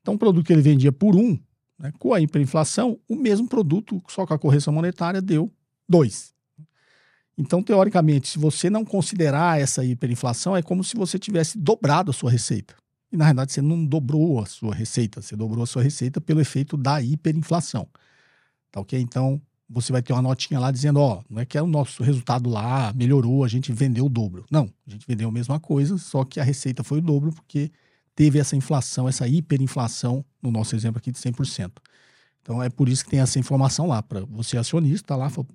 Então, 0.00 0.14
um 0.14 0.18
produto 0.18 0.46
que 0.46 0.52
ele 0.52 0.62
vendia 0.62 0.90
por 0.90 1.14
um, 1.14 1.38
né, 1.78 1.92
com 1.98 2.12
a 2.12 2.20
hiperinflação, 2.20 2.98
o 3.08 3.14
mesmo 3.14 3.46
produto, 3.46 4.02
só 4.08 4.26
com 4.26 4.34
a 4.34 4.38
correção 4.38 4.72
monetária, 4.72 5.22
deu 5.22 5.50
dois. 5.88 6.34
Então, 7.40 7.62
teoricamente, 7.62 8.28
se 8.28 8.38
você 8.38 8.68
não 8.68 8.84
considerar 8.84 9.58
essa 9.58 9.82
hiperinflação, 9.82 10.54
é 10.54 10.60
como 10.60 10.84
se 10.84 10.94
você 10.94 11.18
tivesse 11.18 11.56
dobrado 11.56 12.10
a 12.10 12.12
sua 12.12 12.30
receita. 12.30 12.74
E, 13.10 13.16
na 13.16 13.24
verdade, 13.24 13.50
você 13.50 13.62
não 13.62 13.82
dobrou 13.82 14.40
a 14.40 14.46
sua 14.46 14.74
receita, 14.74 15.22
você 15.22 15.34
dobrou 15.34 15.64
a 15.64 15.66
sua 15.66 15.82
receita 15.82 16.20
pelo 16.20 16.42
efeito 16.42 16.76
da 16.76 17.00
hiperinflação. 17.00 17.88
Tá 18.70 18.78
ok? 18.78 19.00
Então, 19.00 19.40
você 19.66 19.90
vai 19.90 20.02
ter 20.02 20.12
uma 20.12 20.20
notinha 20.20 20.60
lá 20.60 20.70
dizendo, 20.70 21.00
ó, 21.00 21.22
não 21.30 21.40
é 21.40 21.46
que 21.46 21.56
é 21.56 21.62
o 21.62 21.66
nosso 21.66 22.02
resultado 22.02 22.50
lá 22.50 22.92
melhorou, 22.92 23.42
a 23.42 23.48
gente 23.48 23.72
vendeu 23.72 24.04
o 24.04 24.10
dobro. 24.10 24.44
Não, 24.50 24.70
a 24.86 24.90
gente 24.90 25.06
vendeu 25.08 25.30
a 25.30 25.32
mesma 25.32 25.58
coisa, 25.58 25.96
só 25.96 26.26
que 26.26 26.40
a 26.40 26.44
receita 26.44 26.84
foi 26.84 26.98
o 26.98 27.02
dobro 27.02 27.32
porque 27.32 27.72
teve 28.14 28.38
essa 28.38 28.54
inflação, 28.54 29.08
essa 29.08 29.26
hiperinflação, 29.26 30.22
no 30.42 30.50
nosso 30.50 30.76
exemplo 30.76 30.98
aqui, 30.98 31.10
de 31.10 31.18
100%. 31.18 31.72
Então, 32.42 32.62
é 32.62 32.68
por 32.68 32.86
isso 32.86 33.02
que 33.02 33.10
tem 33.10 33.20
essa 33.20 33.38
informação 33.38 33.86
lá, 33.86 34.02
para 34.02 34.26
você 34.26 34.58
acionista, 34.58 35.08
tá 35.08 35.16
lá, 35.16 35.30
fala, 35.30 35.46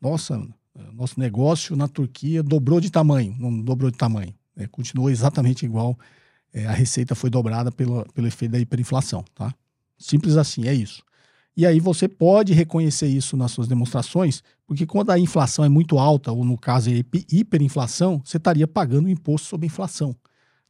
nossa, 0.00 0.42
nosso 0.92 1.18
negócio 1.18 1.76
na 1.76 1.88
Turquia 1.88 2.42
dobrou 2.42 2.80
de 2.80 2.90
tamanho, 2.90 3.34
não 3.38 3.60
dobrou 3.60 3.90
de 3.90 3.96
tamanho, 3.96 4.34
é, 4.56 4.66
continuou 4.66 5.10
exatamente 5.10 5.64
igual, 5.64 5.98
é, 6.52 6.66
a 6.66 6.72
receita 6.72 7.14
foi 7.14 7.30
dobrada 7.30 7.70
pelo, 7.72 8.04
pelo 8.12 8.26
efeito 8.26 8.52
da 8.52 8.58
hiperinflação, 8.58 9.24
tá? 9.34 9.54
Simples 9.98 10.36
assim, 10.36 10.66
é 10.66 10.74
isso. 10.74 11.02
E 11.56 11.64
aí 11.64 11.78
você 11.78 12.08
pode 12.08 12.52
reconhecer 12.52 13.06
isso 13.06 13.36
nas 13.36 13.52
suas 13.52 13.68
demonstrações, 13.68 14.42
porque 14.66 14.84
quando 14.84 15.10
a 15.10 15.18
inflação 15.18 15.64
é 15.64 15.68
muito 15.68 15.98
alta, 15.98 16.32
ou 16.32 16.44
no 16.44 16.58
caso 16.58 16.90
é 16.90 17.02
hiperinflação, 17.30 18.20
você 18.24 18.38
estaria 18.38 18.66
pagando 18.66 19.08
imposto 19.08 19.48
sobre 19.48 19.66
inflação. 19.66 20.16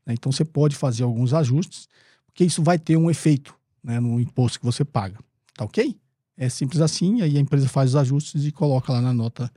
Né? 0.04 0.14
Então 0.14 0.30
você 0.30 0.44
pode 0.44 0.76
fazer 0.76 1.02
alguns 1.02 1.32
ajustes, 1.32 1.88
porque 2.26 2.44
isso 2.44 2.62
vai 2.62 2.78
ter 2.78 2.96
um 2.96 3.10
efeito 3.10 3.54
né, 3.82 3.98
no 3.98 4.20
imposto 4.20 4.58
que 4.58 4.66
você 4.66 4.84
paga. 4.84 5.18
Tá 5.54 5.64
ok? 5.64 5.96
É 6.36 6.48
simples 6.48 6.80
assim, 6.80 7.22
aí 7.22 7.36
a 7.38 7.40
empresa 7.40 7.68
faz 7.68 7.90
os 7.90 7.96
ajustes 7.96 8.44
e 8.44 8.52
coloca 8.52 8.92
lá 8.92 9.00
na 9.00 9.14
nota 9.14 9.50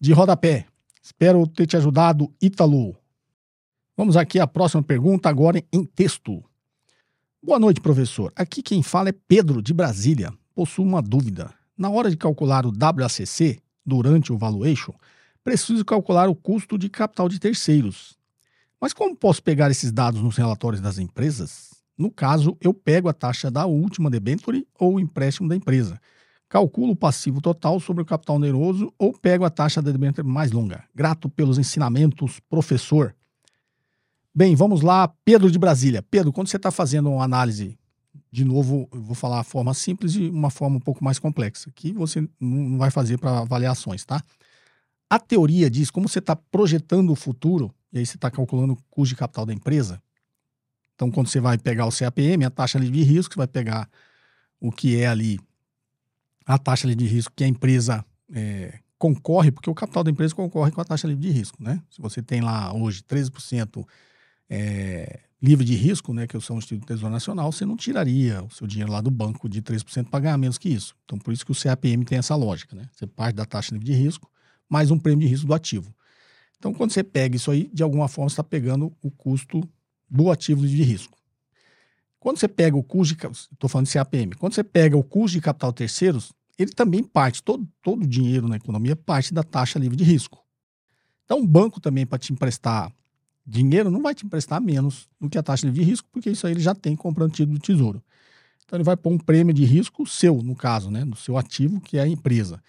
de 0.00 0.12
rodapé. 0.12 0.66
Espero 1.02 1.46
ter 1.46 1.66
te 1.66 1.76
ajudado, 1.76 2.32
Ítalo. 2.40 2.96
Vamos 3.96 4.16
aqui 4.16 4.38
à 4.38 4.46
próxima 4.46 4.82
pergunta, 4.82 5.28
agora 5.28 5.62
em 5.72 5.84
texto. 5.84 6.42
Boa 7.42 7.58
noite, 7.58 7.80
professor. 7.80 8.32
Aqui 8.36 8.62
quem 8.62 8.82
fala 8.82 9.08
é 9.08 9.12
Pedro, 9.12 9.60
de 9.60 9.72
Brasília. 9.72 10.32
Possuo 10.54 10.84
uma 10.84 11.02
dúvida. 11.02 11.52
Na 11.76 11.90
hora 11.90 12.10
de 12.10 12.16
calcular 12.16 12.66
o 12.66 12.72
WACC, 12.72 13.60
durante 13.84 14.32
o 14.32 14.38
valuation, 14.38 14.92
preciso 15.42 15.84
calcular 15.84 16.28
o 16.28 16.34
custo 16.34 16.76
de 16.76 16.88
capital 16.88 17.28
de 17.28 17.38
terceiros. 17.38 18.16
Mas 18.80 18.92
como 18.92 19.16
posso 19.16 19.42
pegar 19.42 19.70
esses 19.70 19.90
dados 19.90 20.20
nos 20.20 20.36
relatórios 20.36 20.80
das 20.80 20.98
empresas? 20.98 21.74
No 21.96 22.10
caso, 22.10 22.56
eu 22.60 22.72
pego 22.72 23.08
a 23.08 23.12
taxa 23.12 23.50
da 23.50 23.66
última 23.66 24.10
debenture 24.10 24.66
ou 24.78 25.00
empréstimo 25.00 25.48
da 25.48 25.56
empresa 25.56 26.00
calculo 26.48 26.92
o 26.92 26.96
passivo 26.96 27.40
total 27.40 27.78
sobre 27.78 28.02
o 28.02 28.06
capital 28.06 28.36
oneroso 28.36 28.92
ou 28.98 29.12
pego 29.12 29.44
a 29.44 29.50
taxa 29.50 29.82
de 29.82 29.92
debênture 29.92 30.26
mais 30.26 30.50
longa. 30.50 30.84
Grato 30.94 31.28
pelos 31.28 31.58
ensinamentos, 31.58 32.40
professor. 32.48 33.14
Bem, 34.34 34.54
vamos 34.54 34.80
lá, 34.80 35.08
Pedro 35.24 35.50
de 35.50 35.58
Brasília. 35.58 36.02
Pedro, 36.02 36.32
quando 36.32 36.48
você 36.48 36.56
está 36.56 36.70
fazendo 36.70 37.10
uma 37.10 37.24
análise, 37.24 37.76
de 38.30 38.44
novo, 38.44 38.88
eu 38.92 39.02
vou 39.02 39.14
falar 39.14 39.40
a 39.40 39.44
forma 39.44 39.74
simples 39.74 40.14
e 40.14 40.28
uma 40.28 40.50
forma 40.50 40.76
um 40.76 40.80
pouco 40.80 41.04
mais 41.04 41.18
complexa, 41.18 41.70
que 41.74 41.92
você 41.92 42.26
não 42.40 42.78
vai 42.78 42.90
fazer 42.90 43.18
para 43.18 43.40
avaliações, 43.40 44.04
tá? 44.04 44.22
A 45.10 45.18
teoria 45.18 45.70
diz, 45.70 45.90
como 45.90 46.08
você 46.08 46.18
está 46.18 46.36
projetando 46.36 47.10
o 47.10 47.16
futuro, 47.16 47.74
e 47.92 47.98
aí 47.98 48.06
você 48.06 48.16
está 48.16 48.30
calculando 48.30 48.74
o 48.74 48.78
custo 48.90 49.14
de 49.14 49.18
capital 49.18 49.46
da 49.46 49.52
empresa, 49.52 50.00
então 50.94 51.10
quando 51.10 51.28
você 51.28 51.40
vai 51.40 51.56
pegar 51.56 51.86
o 51.86 51.90
CAPM, 51.90 52.44
a 52.44 52.50
taxa 52.50 52.78
de 52.78 53.02
risco, 53.02 53.34
você 53.34 53.38
vai 53.38 53.46
pegar 53.46 53.88
o 54.60 54.70
que 54.70 55.00
é 55.00 55.06
ali 55.06 55.40
a 56.48 56.58
taxa 56.58 56.92
de 56.94 57.06
risco 57.06 57.30
que 57.36 57.44
a 57.44 57.46
empresa 57.46 58.02
é, 58.32 58.78
concorre, 58.96 59.52
porque 59.52 59.68
o 59.68 59.74
capital 59.74 60.02
da 60.02 60.10
empresa 60.10 60.34
concorre 60.34 60.72
com 60.72 60.80
a 60.80 60.84
taxa 60.84 61.06
livre 61.06 61.22
de 61.22 61.30
risco, 61.30 61.62
né? 61.62 61.82
Se 61.90 62.00
você 62.00 62.22
tem 62.22 62.40
lá 62.40 62.74
hoje 62.74 63.02
13% 63.02 63.86
é, 64.48 65.20
livre 65.42 65.62
de 65.62 65.74
risco, 65.74 66.14
né, 66.14 66.26
que 66.26 66.34
eu 66.34 66.40
sou 66.40 66.56
um 66.56 66.58
Instituto 66.58 66.86
Tesouro 66.86 67.12
Nacional, 67.12 67.52
você 67.52 67.66
não 67.66 67.76
tiraria 67.76 68.42
o 68.42 68.50
seu 68.50 68.66
dinheiro 68.66 68.90
lá 68.90 69.02
do 69.02 69.10
banco 69.10 69.46
de 69.46 69.60
3% 69.60 70.08
para 70.08 70.20
ganhar 70.20 70.38
menos 70.38 70.56
que 70.56 70.70
isso. 70.70 70.96
Então, 71.04 71.18
por 71.18 71.34
isso 71.34 71.44
que 71.44 71.52
o 71.52 71.54
CAPM 71.54 72.02
tem 72.04 72.16
essa 72.16 72.34
lógica, 72.34 72.74
né? 72.74 72.88
Você 72.92 73.06
parte 73.06 73.36
da 73.36 73.44
taxa 73.44 73.74
livre 73.74 73.86
de 73.86 73.92
risco 73.92 74.30
mais 74.70 74.90
um 74.90 74.98
prêmio 74.98 75.26
de 75.26 75.30
risco 75.30 75.46
do 75.46 75.54
ativo. 75.54 75.94
Então, 76.58 76.72
quando 76.72 76.92
você 76.92 77.04
pega 77.04 77.36
isso 77.36 77.50
aí, 77.50 77.70
de 77.72 77.82
alguma 77.82 78.08
forma, 78.08 78.30
você 78.30 78.34
está 78.34 78.44
pegando 78.44 78.90
o 79.02 79.10
custo 79.10 79.60
do 80.08 80.30
ativo 80.30 80.66
de 80.66 80.82
risco. 80.82 81.17
Quando 82.20 82.38
você 82.38 82.48
pega 82.48 82.76
o 82.76 82.82
custo 82.82 83.14
de. 83.14 83.26
Estou 83.26 83.68
falando 83.68 83.86
de 83.86 83.92
CAPM. 83.92 84.34
Quando 84.36 84.54
você 84.54 84.64
pega 84.64 84.96
o 84.96 85.02
custo 85.02 85.36
de 85.36 85.40
capital 85.40 85.72
terceiros, 85.72 86.32
ele 86.58 86.72
também 86.72 87.02
parte, 87.02 87.42
todo, 87.42 87.66
todo 87.80 88.02
o 88.02 88.06
dinheiro 88.06 88.48
na 88.48 88.56
economia 88.56 88.96
parte 88.96 89.32
da 89.32 89.42
taxa 89.42 89.78
livre 89.78 89.96
de 89.96 90.04
risco. 90.04 90.44
Então, 91.24 91.40
o 91.40 91.46
banco 91.46 91.80
também, 91.80 92.04
para 92.04 92.18
te 92.18 92.32
emprestar 92.32 92.92
dinheiro, 93.46 93.90
não 93.90 94.02
vai 94.02 94.14
te 94.14 94.26
emprestar 94.26 94.60
menos 94.60 95.08
do 95.20 95.30
que 95.30 95.38
a 95.38 95.42
taxa 95.42 95.66
livre 95.66 95.84
de 95.84 95.88
risco, 95.88 96.08
porque 96.10 96.30
isso 96.30 96.46
aí 96.46 96.52
ele 96.52 96.60
já 96.60 96.74
tem 96.74 96.96
comprando 96.96 97.32
título 97.32 97.58
do 97.58 97.62
tesouro. 97.62 98.02
Então, 98.64 98.76
ele 98.76 98.84
vai 98.84 98.96
pôr 98.96 99.12
um 99.12 99.18
prêmio 99.18 99.54
de 99.54 99.64
risco 99.64 100.06
seu, 100.06 100.42
no 100.42 100.56
caso, 100.56 100.90
né, 100.90 101.04
do 101.04 101.16
seu 101.16 101.38
ativo, 101.38 101.80
que 101.80 101.96
é 101.96 102.02
a 102.02 102.08
empresa. 102.08 102.62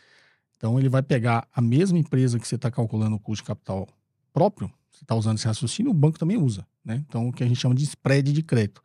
Então, 0.56 0.77
ele 0.77 0.89
vai 0.89 1.01
pegar 1.01 1.48
a 1.53 1.62
mesma 1.62 1.98
empresa 1.98 2.38
que 2.38 2.48
você 2.48 2.56
está 2.56 2.70
calculando 2.70 3.15
o 3.15 3.20
custo 3.20 3.44
de 3.44 3.48
capital 3.48 3.88
próprio, 4.32 4.72
você 4.91 5.03
está 5.03 5.15
usando 5.15 5.38
esse 5.38 5.48
raciocínio, 5.48 5.91
o 5.91 5.94
banco 5.94 6.20
também 6.20 6.38
usa. 6.38 6.68
Né? 6.84 7.03
Então, 7.08 7.27
o 7.27 7.34
que 7.34 7.44
a 7.44 7.48
gente 7.48 7.60
chama 7.60 7.74
de 7.74 7.84
spread 7.84 8.32
de 8.32 8.44
crédito. 8.44 8.82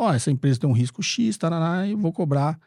Ó, 0.00 0.14
essa 0.14 0.30
empresa 0.30 0.58
tem 0.58 0.70
um 0.70 0.72
risco 0.72 1.02
X, 1.02 1.36
taraná, 1.36 1.86
e 1.86 1.94
vou 1.94 2.10
cobrar 2.10 2.58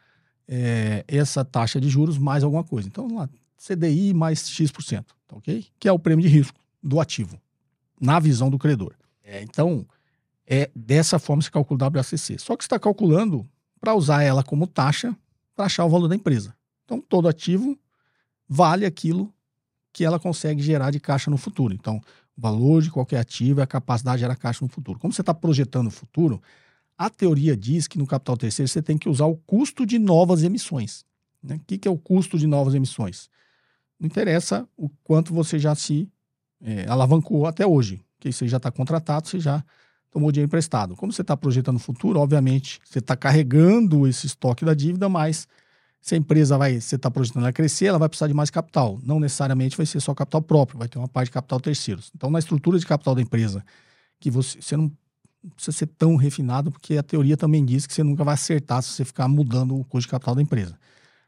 é, 0.46 1.04
essa 1.08 1.44
taxa 1.44 1.80
de 1.80 1.88
juros 1.88 2.16
mais 2.16 2.44
alguma 2.44 2.62
coisa. 2.62 2.86
Então, 2.86 3.12
lá, 3.12 3.28
CDI 3.58 4.14
mais 4.14 4.48
X%, 4.48 5.04
tá 5.26 5.36
ok? 5.36 5.66
Que 5.80 5.88
é 5.88 5.92
o 5.92 5.98
prêmio 5.98 6.22
de 6.22 6.28
risco 6.28 6.56
do 6.80 7.00
ativo, 7.00 7.36
na 8.00 8.20
visão 8.20 8.48
do 8.48 8.56
credor. 8.56 8.94
É, 9.20 9.42
então, 9.42 9.84
é 10.46 10.70
dessa 10.76 11.18
forma 11.18 11.40
que 11.40 11.46
se 11.46 11.50
calcula 11.50 11.88
o 11.88 11.96
WACC. 11.96 12.38
Só 12.38 12.56
que 12.56 12.62
está 12.62 12.78
calculando 12.78 13.44
para 13.80 13.96
usar 13.96 14.22
ela 14.22 14.44
como 14.44 14.64
taxa 14.64 15.12
para 15.56 15.64
achar 15.64 15.84
o 15.84 15.90
valor 15.90 16.06
da 16.06 16.14
empresa. 16.14 16.54
Então, 16.84 17.00
todo 17.00 17.26
ativo 17.26 17.76
vale 18.48 18.86
aquilo 18.86 19.34
que 19.92 20.04
ela 20.04 20.20
consegue 20.20 20.62
gerar 20.62 20.92
de 20.92 21.00
caixa 21.00 21.32
no 21.32 21.36
futuro. 21.36 21.74
Então, 21.74 22.00
o 22.36 22.40
valor 22.40 22.80
de 22.80 22.92
qualquer 22.92 23.18
ativo 23.18 23.58
é 23.58 23.64
a 23.64 23.66
capacidade 23.66 24.18
de 24.18 24.20
gerar 24.20 24.36
caixa 24.36 24.64
no 24.64 24.68
futuro. 24.68 25.00
Como 25.00 25.12
você 25.12 25.20
está 25.20 25.34
projetando 25.34 25.88
o 25.88 25.90
futuro, 25.90 26.40
a 26.96 27.10
teoria 27.10 27.56
diz 27.56 27.86
que 27.86 27.98
no 27.98 28.06
capital 28.06 28.36
terceiro 28.36 28.68
você 28.68 28.82
tem 28.82 28.96
que 28.96 29.08
usar 29.08 29.26
o 29.26 29.36
custo 29.36 29.84
de 29.84 29.98
novas 29.98 30.42
emissões. 30.42 31.04
Né? 31.42 31.56
O 31.56 31.60
que, 31.66 31.78
que 31.78 31.88
é 31.88 31.90
o 31.90 31.98
custo 31.98 32.38
de 32.38 32.46
novas 32.46 32.74
emissões? 32.74 33.28
Não 33.98 34.06
interessa 34.06 34.68
o 34.76 34.88
quanto 35.02 35.34
você 35.34 35.58
já 35.58 35.74
se 35.74 36.08
é, 36.60 36.86
alavancou 36.88 37.46
até 37.46 37.66
hoje, 37.66 38.00
que 38.18 38.32
você 38.32 38.48
já 38.48 38.56
está 38.56 38.70
contratado, 38.70 39.28
você 39.28 39.38
já 39.38 39.64
tomou 40.10 40.30
dinheiro 40.30 40.48
emprestado. 40.48 40.94
Como 40.96 41.12
você 41.12 41.22
está 41.22 41.36
projetando 41.36 41.76
o 41.76 41.80
futuro, 41.80 42.20
obviamente, 42.20 42.80
você 42.84 43.00
está 43.00 43.16
carregando 43.16 44.06
esse 44.06 44.26
estoque 44.26 44.64
da 44.64 44.72
dívida, 44.72 45.08
mas 45.08 45.48
se 46.00 46.14
a 46.14 46.18
empresa 46.18 46.56
vai, 46.56 46.80
você 46.80 46.96
está 46.96 47.10
projetando 47.10 47.42
ela 47.42 47.52
crescer, 47.52 47.86
ela 47.86 47.98
vai 47.98 48.08
precisar 48.08 48.28
de 48.28 48.34
mais 48.34 48.50
capital. 48.50 49.00
Não 49.02 49.18
necessariamente 49.18 49.76
vai 49.76 49.86
ser 49.86 50.00
só 50.00 50.14
capital 50.14 50.42
próprio, 50.42 50.78
vai 50.78 50.88
ter 50.88 50.98
uma 50.98 51.08
parte 51.08 51.26
de 51.26 51.32
capital 51.32 51.58
terceiros. 51.58 52.12
Então, 52.14 52.30
na 52.30 52.38
estrutura 52.38 52.78
de 52.78 52.86
capital 52.86 53.14
da 53.14 53.22
empresa, 53.22 53.64
que 54.20 54.30
você, 54.30 54.60
você 54.60 54.76
não 54.76 54.92
precisa 55.50 55.76
ser 55.76 55.86
tão 55.86 56.16
refinado, 56.16 56.70
porque 56.70 56.96
a 56.96 57.02
teoria 57.02 57.36
também 57.36 57.64
diz 57.64 57.86
que 57.86 57.92
você 57.92 58.02
nunca 58.02 58.24
vai 58.24 58.34
acertar 58.34 58.82
se 58.82 58.90
você 58.90 59.04
ficar 59.04 59.28
mudando 59.28 59.76
o 59.76 59.84
custo 59.84 60.08
de 60.08 60.10
capital 60.10 60.34
da 60.34 60.42
empresa. 60.42 60.78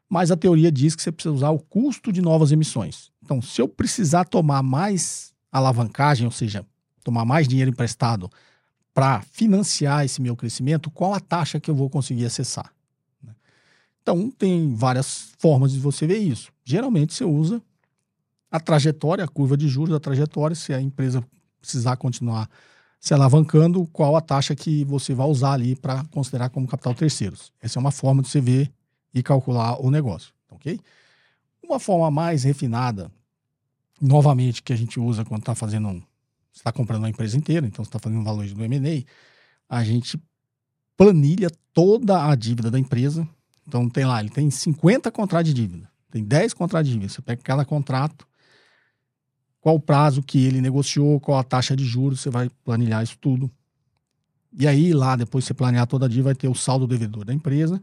Mas 0.09 0.31
a 0.31 0.37
teoria 0.37 0.71
diz 0.71 0.95
que 0.95 1.03
você 1.03 1.11
precisa 1.11 1.35
usar 1.35 1.51
o 1.51 1.59
custo 1.59 2.13
de 2.13 2.23
novas 2.23 2.53
emissões. 2.53 3.11
Então, 3.23 3.43
se 3.43 3.61
eu 3.61 3.69
precisar 3.69 4.25
tomar 4.25 4.63
mais 4.63 5.33
alavancagem, 5.51 6.27
ou 6.27 6.31
seja, 6.31 6.65
tomar 7.03 7.25
mais 7.25 7.49
dinheiro 7.49 7.71
emprestado 7.71 8.31
para 8.95 9.21
financiar 9.21 10.05
esse 10.05 10.23
meu 10.23 10.37
crescimento, 10.37 10.91
qual 10.91 11.13
a 11.13 11.21
taxa 11.21 11.61
que 11.61 11.71
eu 11.71 11.75
vou 11.75 11.91
conseguir 11.91 12.25
acessar? 12.25 12.73
Né? 13.23 13.35
Então, 14.01 14.31
tem 14.31 14.75
várias 14.75 15.33
formas 15.39 15.73
de 15.73 15.81
você 15.81 16.07
ver 16.07 16.19
isso. 16.19 16.53
Geralmente, 16.65 17.13
você 17.13 17.25
usa 17.25 17.61
a 18.51 18.61
trajetória, 18.61 19.25
a 19.25 19.29
curva 19.29 19.57
de 19.57 19.69
juros 19.69 19.91
da 19.91 20.01
trajetória, 20.01 20.55
se 20.55 20.73
a 20.73 20.81
empresa 20.81 21.23
precisar 21.61 21.97
continuar 21.97 22.49
se 23.07 23.15
alavancando, 23.15 23.87
qual 23.93 24.17
a 24.17 24.21
taxa 24.21 24.57
que 24.57 24.85
você 24.85 25.15
vai 25.15 25.29
usar 25.29 25.53
ali 25.53 25.77
para 25.77 26.05
considerar 26.07 26.51
como 26.51 26.67
capital 26.67 26.93
terceiros. 26.93 27.53
Essa 27.63 27.79
é 27.79 27.81
uma 27.81 27.93
forma 27.93 28.21
de 28.21 28.29
você 28.29 28.41
ver 28.41 28.69
e 29.15 29.23
calcular 29.23 29.81
o 29.81 29.93
negócio, 29.93 30.35
ok? 30.51 30.81
Uma 31.63 31.79
forma 31.79 32.11
mais 32.11 32.43
refinada, 32.43 33.09
novamente, 34.01 34.61
que 34.61 34.73
a 34.73 34.77
gente 34.77 34.99
usa 34.99 35.25
quando 35.25 35.43
está 35.43 35.55
fazendo 35.55 36.03
você 36.53 36.61
está 36.63 36.73
comprando 36.73 37.03
uma 37.03 37.09
empresa 37.09 37.37
inteira, 37.37 37.65
então 37.65 37.85
você 37.85 37.91
está 37.91 38.01
fazendo 38.01 38.23
um 38.23 38.25
valor 38.25 38.45
do 38.45 38.65
M&A, 38.65 39.05
a 39.69 39.85
gente 39.85 40.21
planilha 40.97 41.49
toda 41.73 42.29
a 42.29 42.35
dívida 42.35 42.73
da 42.73 42.79
empresa. 42.79 43.29
Então 43.69 43.89
tem 43.89 44.05
lá, 44.05 44.19
ele 44.19 44.31
tem 44.31 44.51
50 44.51 45.13
contratos 45.13 45.55
de 45.55 45.63
dívida, 45.63 45.89
tem 46.11 46.25
10 46.25 46.55
contratos 46.55 46.89
de 46.89 46.95
dívida. 46.95 47.13
Você 47.13 47.23
pega 47.23 47.41
cada 47.41 47.65
contrato, 47.65 48.27
qual 49.67 49.75
o 49.75 49.81
prazo 49.81 50.23
que 50.23 50.47
ele 50.47 50.61
negociou, 50.61 51.19
qual 51.19 51.41
a 51.41 51.43
taxa 51.43 51.75
de 51.75 51.85
juros, 51.85 52.21
você 52.21 52.31
vai 52.31 52.49
planilhar 52.65 53.03
isso 53.03 53.19
tudo. 53.21 53.51
E 54.57 54.65
aí 54.65 54.93
lá, 54.93 55.17
depois 55.17 55.45
você 55.45 55.53
planear 55.53 55.89
toda 55.89 56.07
a 56.07 56.09
dívida, 56.09 56.27
vai 56.27 56.37
ter 56.37 56.47
o 56.47 56.55
saldo 56.55 56.87
devedor 56.87 57.25
da 57.25 57.35
empresa 57.35 57.83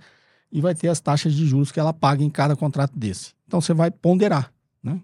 e 0.50 0.62
vai 0.62 0.74
ter 0.74 0.88
as 0.88 1.02
taxas 1.02 1.34
de 1.34 1.46
juros 1.46 1.74
que 1.74 1.82
ela 1.82 1.92
paga 1.92 2.24
em 2.24 2.30
cada 2.30 2.56
contrato 2.56 2.98
desse. 2.98 3.34
Então 3.46 3.60
você 3.60 3.74
vai 3.74 3.92
ponderar, 3.92 4.50
né? 4.82 4.98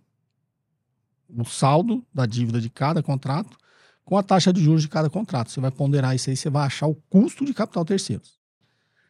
O 1.38 1.44
saldo 1.44 2.02
da 2.14 2.26
dívida 2.26 2.62
de 2.62 2.70
cada 2.70 3.04
contrato 3.04 3.58
com 4.06 4.18
a 4.18 4.24
taxa 4.24 4.54
de 4.54 4.64
juros 4.64 4.82
de 4.82 4.88
cada 4.88 5.10
contrato. 5.10 5.52
Você 5.52 5.60
vai 5.60 5.72
ponderar 5.72 6.16
isso 6.16 6.30
aí, 6.30 6.38
você 6.38 6.50
vai 6.50 6.66
achar 6.66 6.88
o 6.88 6.96
custo 7.10 7.44
de 7.44 7.54
capital 7.54 7.84
terceiros. 7.84 8.40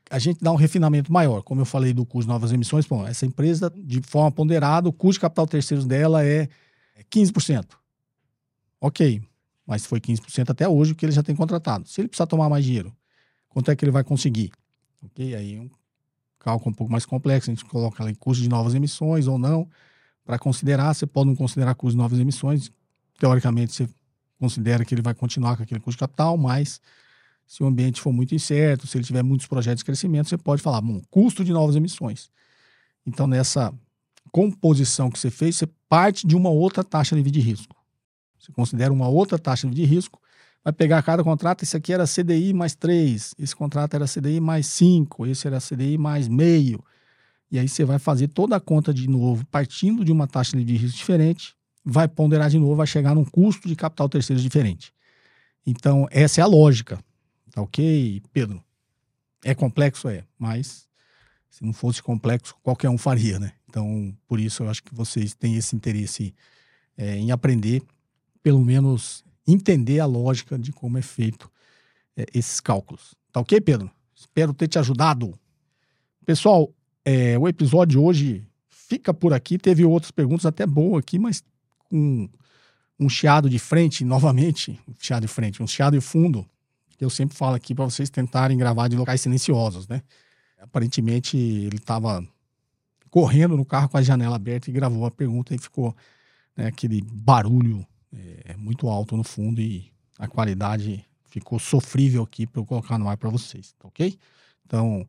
A 0.10 0.18
gente 0.18 0.44
dá 0.44 0.52
um 0.52 0.56
refinamento 0.56 1.14
maior, 1.14 1.44
como 1.44 1.62
eu 1.62 1.66
falei 1.66 1.94
do 1.94 2.04
custo 2.04 2.26
de 2.26 2.34
novas 2.34 2.52
emissões, 2.52 2.88
bom, 2.88 3.06
essa 3.06 3.28
empresa, 3.28 3.72
de 3.78 4.02
forma 4.02 4.32
ponderada, 4.32 4.90
o 4.90 4.92
custo 4.92 5.20
de 5.20 5.20
capital 5.20 5.46
terceiros 5.46 5.86
dela 5.86 6.26
é 6.26 6.50
15%. 7.04 7.78
Ok, 8.82 9.22
mas 9.66 9.86
foi 9.86 10.00
15% 10.00 10.50
até 10.50 10.68
hoje, 10.68 10.96
que 10.96 11.06
ele 11.06 11.12
já 11.12 11.22
tem 11.22 11.36
contratado. 11.36 11.88
Se 11.88 12.02
ele 12.02 12.08
precisar 12.08 12.28
tomar 12.28 12.50
mais 12.50 12.64
dinheiro, 12.66 12.96
quanto 13.50 13.70
é 13.70 13.76
que 13.76 13.84
ele 13.84 13.92
vai 13.92 14.04
conseguir? 14.04 14.52
Ok, 15.04 15.36
aí 15.36 15.56
é 15.56 15.62
um 15.62 15.70
cálculo 16.40 16.72
um 16.72 16.74
pouco 16.74 16.92
mais 16.92 17.06
complexo, 17.06 17.50
a 17.50 17.54
gente 17.54 17.66
coloca 17.66 18.02
ali 18.02 18.16
custo 18.16 18.42
de 18.42 18.50
novas 18.50 18.74
emissões 18.74 19.28
ou 19.28 19.38
não, 19.38 19.70
para 20.24 20.40
considerar, 20.40 20.94
você 20.94 21.06
pode 21.06 21.28
não 21.28 21.36
considerar 21.36 21.76
custo 21.76 21.92
de 21.92 21.98
novas 21.98 22.20
emissões, 22.20 22.72
teoricamente 23.20 23.74
você 23.74 23.90
considera 24.40 24.86
que 24.86 24.94
ele 24.94 25.02
vai 25.02 25.14
continuar 25.14 25.58
com 25.58 25.64
aquele 25.64 25.80
custo 25.80 25.98
de 25.98 26.00
capital, 26.00 26.38
mas 26.38 26.80
se 27.46 27.64
o 27.64 27.66
ambiente 27.66 28.00
for 28.00 28.14
muito 28.14 28.34
incerto, 28.34 28.88
se 28.88 28.98
ele 28.98 29.04
tiver 29.04 29.24
muitos 29.24 29.48
projetos 29.48 29.80
de 29.80 29.86
crescimento, 29.86 30.30
você 30.30 30.38
pode 30.38 30.62
falar, 30.62 30.82
bom, 30.82 31.02
custo 31.10 31.44
de 31.44 31.52
novas 31.52 31.76
emissões. 31.76 32.30
Então, 33.06 33.26
nessa 33.26 33.74
composição 34.32 35.10
que 35.10 35.20
você 35.20 35.30
fez, 35.30 35.56
você 35.56 35.68
parte 35.88 36.26
de 36.26 36.36
uma 36.36 36.50
outra 36.50 36.84
taxa 36.84 37.16
livre 37.16 37.32
de 37.32 37.40
risco. 37.40 37.76
Você 38.40 38.52
considera 38.52 38.92
uma 38.94 39.08
outra 39.08 39.38
taxa 39.38 39.68
de 39.68 39.84
risco, 39.84 40.20
vai 40.64 40.74
pegar 40.74 41.02
cada 41.04 41.24
contrato, 41.24 41.64
esse 41.64 41.76
aqui 41.76 41.94
era 41.94 42.06
CDI 42.06 42.54
mais 42.54 42.76
3, 42.76 43.36
esse 43.38 43.56
contrato 43.56 43.96
era 43.96 44.06
CDI 44.06 44.40
mais 44.40 44.68
5, 44.68 45.26
esse 45.28 45.48
era 45.48 45.60
CDI 45.60 45.98
mais 45.98 46.28
meio. 46.28 46.84
E 47.52 47.58
aí 47.58 47.68
você 47.68 47.84
vai 47.84 48.00
fazer 48.00 48.28
toda 48.28 48.56
a 48.56 48.60
conta 48.60 48.94
de 48.94 49.08
novo, 49.08 49.46
partindo 49.48 50.06
de 50.06 50.12
uma 50.12 50.28
taxa 50.28 50.56
de 50.58 50.76
risco 50.76 50.98
diferente, 50.98 51.56
vai 51.84 52.08
ponderar 52.08 52.50
de 52.50 52.60
novo, 52.60 52.76
vai 52.76 52.88
chegar 52.88 53.16
num 53.16 53.26
custo 53.26 53.68
de 53.68 53.76
capital 53.76 54.08
terceiro 54.08 54.42
diferente. 54.42 54.94
Então, 55.66 56.08
essa 56.12 56.42
é 56.42 56.44
a 56.44 56.48
lógica. 56.48 57.00
Tá 57.52 57.62
ok, 57.62 58.22
Pedro? 58.32 58.64
É 59.44 59.56
complexo? 59.56 60.08
É, 60.10 60.24
mas 60.38 60.89
se 61.50 61.64
não 61.64 61.74
fosse 61.74 62.02
complexo, 62.02 62.56
qualquer 62.62 62.90
um 62.90 62.98
faria, 62.98 63.40
né? 63.40 63.54
Então, 63.68 64.16
por 64.28 64.40
isso 64.40 64.64
eu 64.64 64.70
acho 64.70 64.84
que 64.84 64.94
vocês 64.94 65.34
têm 65.34 65.56
esse 65.56 65.76
interesse 65.76 66.34
é, 66.98 67.18
em 67.18 67.32
aprender, 67.32 67.82
pelo 68.42 68.64
menos 68.64 69.24
entender 69.48 70.00
a 70.00 70.06
lógica 70.06 70.58
de 70.58 70.72
como 70.72 70.98
é 70.98 71.02
feito 71.02 71.50
é, 72.16 72.26
esses 72.34 72.60
cálculos. 72.60 73.16
Tá 73.32 73.40
ok, 73.40 73.60
Pedro? 73.62 73.90
Espero 74.16 74.54
ter 74.54 74.68
te 74.68 74.78
ajudado. 74.78 75.34
Pessoal, 76.26 76.74
é, 77.04 77.38
o 77.38 77.48
episódio 77.48 78.04
hoje 78.04 78.46
fica 78.68 79.14
por 79.14 79.34
aqui. 79.34 79.58
Teve 79.58 79.86
outras 79.86 80.12
perguntas 80.12 80.46
até 80.46 80.66
boas 80.66 81.00
aqui, 81.00 81.18
mas 81.18 81.44
com 81.90 82.30
um 83.00 83.10
chiado 83.10 83.50
de 83.50 83.58
frente, 83.58 84.04
novamente, 84.04 84.80
um 84.88 84.94
chiado 85.00 85.22
de 85.22 85.28
frente, 85.28 85.64
um 85.64 85.68
chiado 85.68 85.94
de 85.94 86.02
fundo, 86.02 86.46
que 86.98 87.06
eu 87.06 87.10
sempre 87.10 87.38
falo 87.38 87.56
aqui 87.56 87.74
para 87.74 87.86
vocês 87.86 88.10
tentarem 88.10 88.58
gravar 88.58 88.90
de 88.90 88.98
locais 88.98 89.22
silenciosos, 89.22 89.88
né? 89.88 90.02
Aparentemente 90.60 91.38
ele 91.38 91.78
estava 91.78 92.26
correndo 93.10 93.58
no 93.58 93.66
carro 93.66 93.90
com 93.90 93.98
a 93.98 94.02
janela 94.02 94.36
aberta 94.36 94.70
e 94.70 94.74
gravou 94.74 95.06
a 95.06 95.12
pergunta 95.12 95.56
e 95.56 95.58
ficou 95.58 95.96
né, 96.56 96.68
aquele 96.68 97.02
barulho 97.02 97.86
é, 98.14 98.56
muito 98.58 98.88
alto 98.88 99.16
no 99.18 99.24
fundo 99.24 99.62
e 99.62 99.92
a 100.18 100.28
qualidade 100.28 101.06
ficou 101.30 101.60
sofrível 101.60 102.24
aqui 102.24 102.46
para 102.46 102.62
eu 102.62 102.66
colocar 102.66 102.98
no 102.98 103.08
ar 103.08 103.18
para 103.18 103.30
vocês, 103.30 103.74
tá 103.80 103.88
ok? 103.88 104.18
Então, 104.66 105.08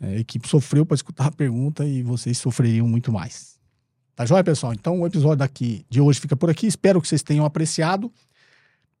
é, 0.00 0.16
a 0.16 0.18
equipe 0.18 0.48
sofreu 0.48 0.86
para 0.86 0.94
escutar 0.94 1.26
a 1.26 1.32
pergunta 1.32 1.84
e 1.84 2.02
vocês 2.02 2.38
sofreriam 2.38 2.86
muito 2.88 3.12
mais. 3.12 3.58
Tá 4.14 4.26
joia, 4.26 4.42
pessoal? 4.42 4.72
Então 4.72 5.00
o 5.00 5.06
episódio 5.06 5.36
daqui 5.38 5.86
de 5.88 6.00
hoje 6.00 6.18
fica 6.18 6.36
por 6.36 6.50
aqui. 6.50 6.66
Espero 6.66 7.00
que 7.00 7.06
vocês 7.06 7.22
tenham 7.22 7.44
apreciado. 7.44 8.12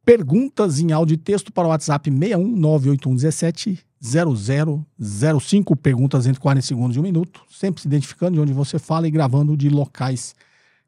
Perguntas 0.08 0.80
em 0.80 0.90
áudio 0.90 1.16
e 1.16 1.18
texto 1.18 1.52
para 1.52 1.66
o 1.66 1.68
WhatsApp 1.68 2.10
6198117 2.10 3.78
0005. 4.00 5.76
Perguntas 5.76 6.26
entre 6.26 6.40
40 6.40 6.66
segundos 6.66 6.96
e 6.96 6.98
um 6.98 7.02
minuto. 7.02 7.42
Sempre 7.50 7.82
se 7.82 7.88
identificando 7.88 8.32
de 8.32 8.40
onde 8.40 8.54
você 8.54 8.78
fala 8.78 9.06
e 9.06 9.10
gravando 9.10 9.54
de 9.54 9.68
locais 9.68 10.34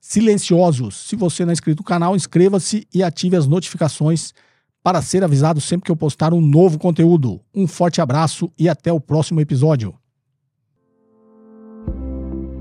silenciosos. 0.01 1.07
Se 1.07 1.17
você 1.17 1.45
não 1.45 1.51
é 1.51 1.53
inscrito 1.53 1.83
no 1.83 1.85
canal, 1.85 2.17
inscreva-se 2.17 2.89
e 2.95 3.03
ative 3.03 3.37
as 3.37 3.47
notificações 3.47 4.33
para 4.83 5.03
ser 5.03 5.23
avisado 5.23 5.61
sempre 5.61 5.85
que 5.85 5.93
eu 5.93 5.97
postar 5.97 6.33
um 6.33 6.41
novo 6.41 6.79
conteúdo. 6.79 7.43
Um 7.55 7.67
forte 7.67 8.01
abraço 8.01 8.51
e 8.59 8.71
até 8.71 8.91
o 8.91 8.99
próximo 8.99 9.39
episódio. 9.39 10.00